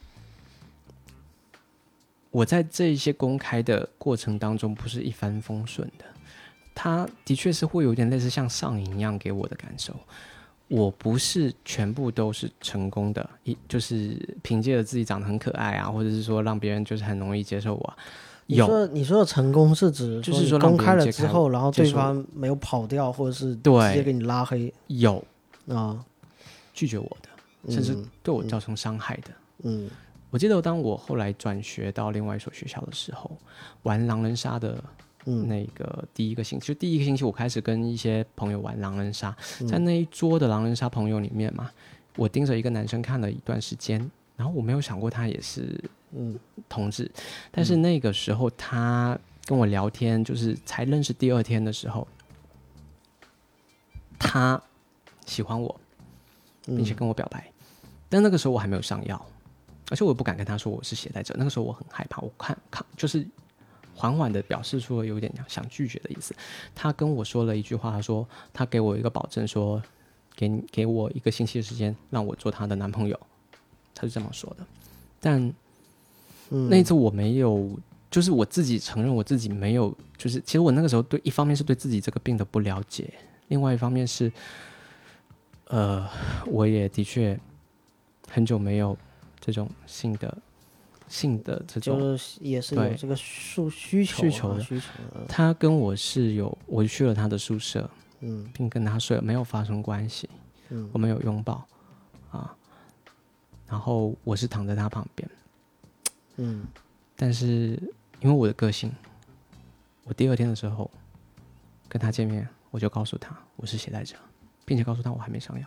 [2.31, 6.05] 我在这一些公开的过程当中，不是一帆风顺的。
[6.75, 9.95] 它的确是会有点类似像上瘾一样给我的感受。
[10.69, 17.95] 我不是全部都是成功的，一就是凭借着自己长得很可爱啊，或者是说让别人就是很容易接受我
[18.47, 24.73] 有说你说的成功是指就是说公开了之后，然后对方没有跑掉，或者是对直接给你拉黑。
[24.87, 25.23] 有。
[25.69, 26.05] 啊，
[26.73, 29.31] 拒绝我的，甚至嗯对我造成伤害的。
[29.65, 29.89] 嗯。
[30.31, 33.31] 我记得当我后来转学到另外一所学校的时候，
[33.83, 34.83] 玩狼人杀的
[35.27, 35.49] 嗯。
[35.49, 39.69] 那个第一个星期，就第一个星期，我开始跟一些朋友玩狼人杀，嗯。
[39.69, 41.71] 在那一桌的狼人杀朋友里面嘛，
[42.17, 45.83] 我盯着一个男生看了一段时间，然后我没有想过他也是
[46.13, 46.39] 嗯。
[46.69, 47.11] 同志，
[47.51, 52.07] 但是那个时候他跟我聊天，就是才认识第二天的时候，
[54.19, 54.63] 他
[55.27, 55.81] 喜欢我，
[56.65, 57.51] 并且跟我表白，
[58.09, 59.21] 但那个时候我还没有上药，
[59.91, 61.35] 而且我也不敢跟他说我是携带者。
[61.37, 63.27] 那个时候我很害怕，我看看就是
[63.95, 66.35] 缓缓的表示出了有点想拒绝的意思。
[66.75, 69.83] 他跟我说了一句话，他说他给我一个保证说，
[70.35, 73.19] 给你给我一个星期的时间，让我做他的男朋友，
[73.95, 74.67] 他是这么说的。
[75.21, 75.41] 但
[76.51, 77.71] 嗯那一次我没有，
[78.11, 83.13] 就是我自己承认我自己没有，就是其实我那个时候对一方面是对自己这个病的不了解，
[83.49, 84.33] 另外一方面是，
[85.69, 86.09] 呃，
[86.47, 87.39] 我也的确
[88.29, 88.97] 很久没有
[89.41, 90.37] 这种性的
[91.13, 91.99] 性的这种。
[91.99, 94.61] 就是也是有对这个需需求啊需求的。
[94.63, 97.89] 需求啊，他跟我是有，我去了他的宿舍，
[98.21, 98.51] 嗯。
[98.55, 100.29] 并跟他睡了，没有发生关系，
[100.71, 100.89] 嗯。
[100.93, 101.67] 我们有拥抱
[102.31, 102.57] 啊，
[103.69, 105.31] 然后我是躺在他旁边，
[106.37, 106.65] 嗯。
[107.15, 107.79] 但是
[108.21, 108.91] 因为我的个性，
[110.05, 110.91] 我第二天的时候
[111.89, 114.17] 跟他见面，我就告诉他我是携带者，
[114.65, 115.67] 并且告诉他我还没上药。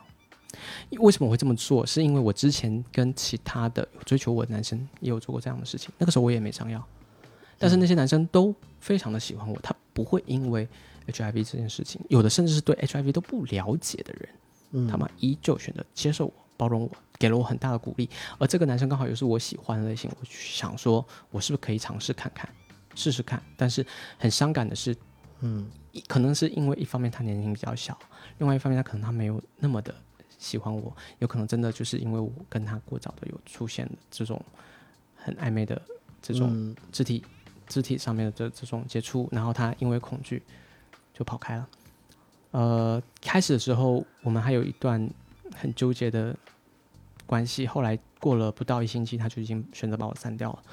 [0.99, 1.85] 为什么我会这么做？
[1.85, 6.83] 是因为我之前跟其他的追求我的男生也有做过这样的事情，那个时候我也没上药，
[7.57, 10.67] 但是那些男生都非常的喜欢我，他不会因为
[11.07, 14.29] HIV 这件事情，有的甚至是对 HIV 都不了解的人，
[14.71, 18.09] 嗯他们依旧选择接受我、包容我，给了我很大的鼓励。
[18.37, 22.49] 而这个男生刚好又是我喜欢的类型，我想说，我是不是可以尝试看看，
[22.95, 23.41] 试试看？
[23.55, 23.85] 但是
[24.17, 24.95] 很伤感的是，
[25.41, 27.97] 嗯一可能是因为一方面他年龄比较小，
[28.39, 29.95] 另外一方面他可能他没有那么的
[30.37, 34.41] 喜欢我，有可能真的就是因为我跟他过早的有出现这种
[35.15, 35.81] 很暧昧的
[36.21, 37.23] 这种嗯肢体、
[37.67, 40.41] 肢体上面的这这种接触，然后他因为恐惧
[41.13, 41.69] 就跑开了。
[42.51, 45.09] 呃，开始的时候我们还有一段
[45.53, 46.35] 很纠结的
[47.25, 50.63] 关系，后来过了不到一星期，他就已经选择把我删掉了。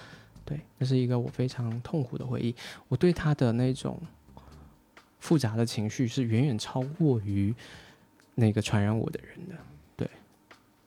[0.44, 2.54] 对，那是一个我非常痛苦的回忆。
[2.88, 4.00] 我对他的那种
[5.18, 7.54] 复杂的情绪是远远超过于
[8.34, 9.54] 那个传染我的人的。
[9.96, 10.08] 对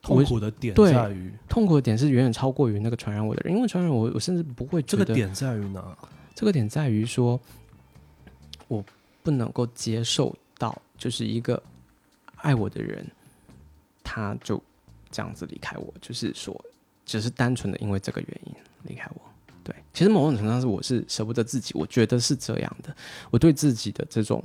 [0.02, 5.96] 痛苦的点在于痛苦的点是远远超过于那个传染我的人，因为传染我，我甚至不会觉得这个点在于哪？
[6.34, 7.40] 这个点在于说，
[8.68, 8.84] 我
[9.22, 11.60] 不能够接受到就是一个
[12.36, 13.04] 爱我的人，
[14.04, 14.62] 他就
[15.10, 16.54] 这样子离开我，就是说，
[17.04, 18.54] 只是单纯的因为这个原因
[18.84, 19.20] 离开我。
[19.64, 22.94] 对，其实某种程度上是我是舍不得自己，我觉得是这样的，
[23.30, 24.40] 我对自己的这种，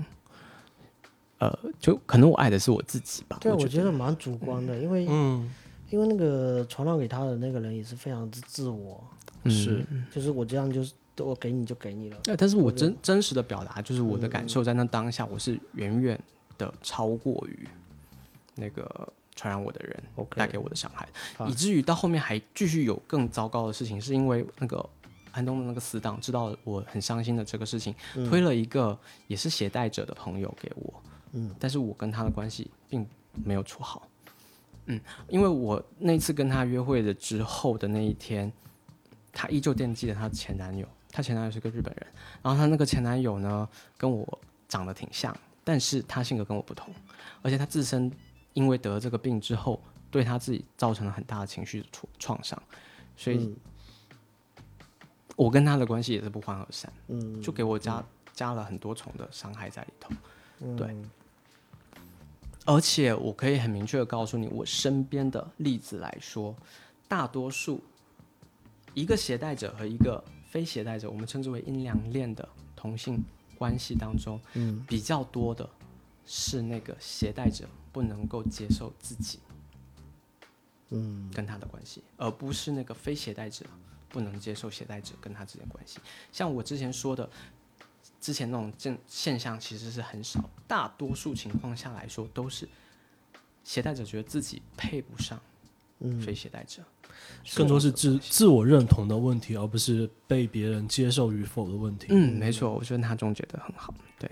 [1.41, 3.37] 呃，就可能我爱的是我自己吧。
[3.41, 5.51] 对，我我觉得蛮主观的，因为嗯，
[5.89, 9.03] 因为那个传染给他的那个人也是非常之自我，
[9.45, 9.83] 是。
[10.11, 16.19] 就是我这样就是我给你就给你了，对，但是我真真实的表达，就是我的感受，在那当下，我是远远
[16.59, 17.67] 的超过于
[18.53, 21.47] 那个传染我的人 OK 带给我的伤害，好。
[21.47, 24.87] 以至于到后面还继续有更糟糕的事情，是因为那个
[25.31, 27.95] 安东的那个死党知道我很伤心的这个事情，
[28.29, 28.95] 推了一个
[29.25, 30.93] 也是携带者的朋友给我，
[31.33, 33.07] 嗯，但是我跟他的关系并
[33.43, 34.07] 没有处好，
[34.85, 38.51] 嗯，因为我那次跟他约会的之后的那一天，
[39.31, 42.07] 他依旧惦记着他前男友，他前男友是个日本人，
[42.41, 43.67] 然后他那个前男友呢
[43.97, 46.93] 跟我长得挺像，但是他性格跟我不同，
[47.41, 48.11] 而且他自身
[48.53, 52.61] 因为得了这个病之后，对他自己造成了很大的情绪的创创伤，
[53.15, 53.55] 所以嗯。
[55.37, 60.11] 我跟他的关系也是不欢而散，嗯，就给我加加了很多重的伤害在里头。
[60.77, 60.87] 对。
[60.87, 61.09] 嗯
[62.71, 66.55] 而且我可以很明确的告诉你，我身边的例子来说，
[67.05, 67.81] 大多数
[68.93, 73.21] 一个携带者和一个非携带者，我们称之为阴阳恋的同性
[73.57, 75.69] 关系当中，嗯比较多的
[76.25, 79.39] 是那个携带者不能够接受自己
[80.91, 83.65] 嗯跟他的关系，而不是那个非携带者
[84.07, 85.99] 不能接受携带者跟他之间关系。
[86.31, 87.29] 像我之前说的，
[88.21, 92.69] 之前那种现现象其实是很少，大多数情况下来说都是
[93.63, 95.41] 携带者觉得自己配不上
[95.99, 96.83] 嗯非携带者，
[97.55, 102.07] 更多是自自我认同的问题，而不是被别人接受与否的问题。
[102.09, 104.29] 嗯，没错，我觉得他总结的很好，对，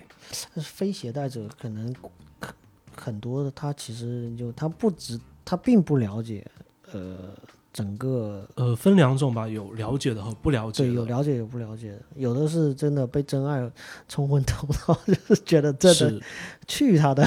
[0.55, 1.93] 但是非携带者可能
[2.39, 2.55] 很
[2.95, 6.45] 很多的，他其实就他不只他并不了解，
[6.91, 7.35] 呃，
[7.79, 10.93] 整个呃，分两种吧，有了解的和不了解对的。
[10.95, 13.71] 有了解有不了解的，有的是真的被真爱
[14.09, 16.21] 冲昏头脑， 就是觉得这的是
[16.67, 17.25] 去他的，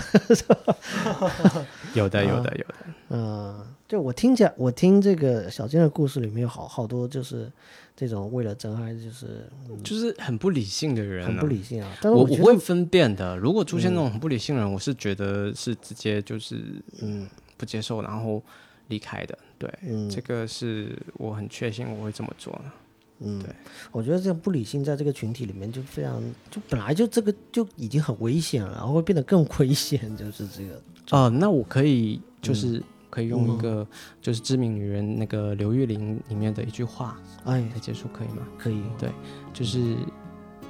[1.94, 2.74] 有的，有的，有的，
[3.08, 7.50] 嗯，就我听讲，我听这个小金的故事里面有好好多就是
[7.96, 9.48] 这种为了真爱，就是
[9.82, 11.96] 就是很不理性的人、啊，很不理性啊。
[12.02, 13.38] 我，我会分辨的。
[13.38, 16.62] 如果出现那种很不理性的人，我是觉得是直接就是
[17.00, 17.26] 嗯
[17.56, 18.42] 不接受，然后
[18.88, 19.38] 离开的。
[19.62, 22.64] 对，嗯这个是我很确信我会这么做的。
[23.24, 23.48] 嗯对，
[23.92, 26.20] 我觉得这样不理性在这个群体里面就非常，
[26.50, 30.82] 就本来就这个就已经很危险了，然后会变得更危险， 就是这个。
[31.12, 33.86] 哦、那我可以就是可以用一个
[34.20, 38.44] 就是知名女人那个刘玉玲里面的一句话哎，来结束，可以吗？
[38.58, 39.10] 可以，对
[39.52, 39.96] 就是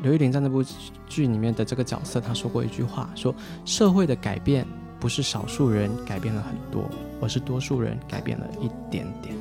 [0.02, 0.62] 刘玉玲在那部
[1.06, 4.66] 剧里面的这个角色，她说过一句话，说社会的改变
[5.02, 6.88] 不是少数人改变了很多，
[7.20, 9.34] 而是多数人改变了一点点。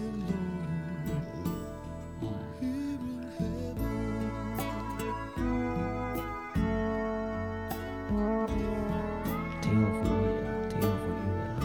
[9.61, 11.61] 挺有回味的，挺有回味的。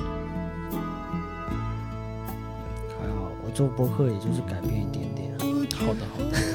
[3.01, 5.33] 还好，我做播客也就是改变一点点。
[5.75, 6.46] 好的，好的。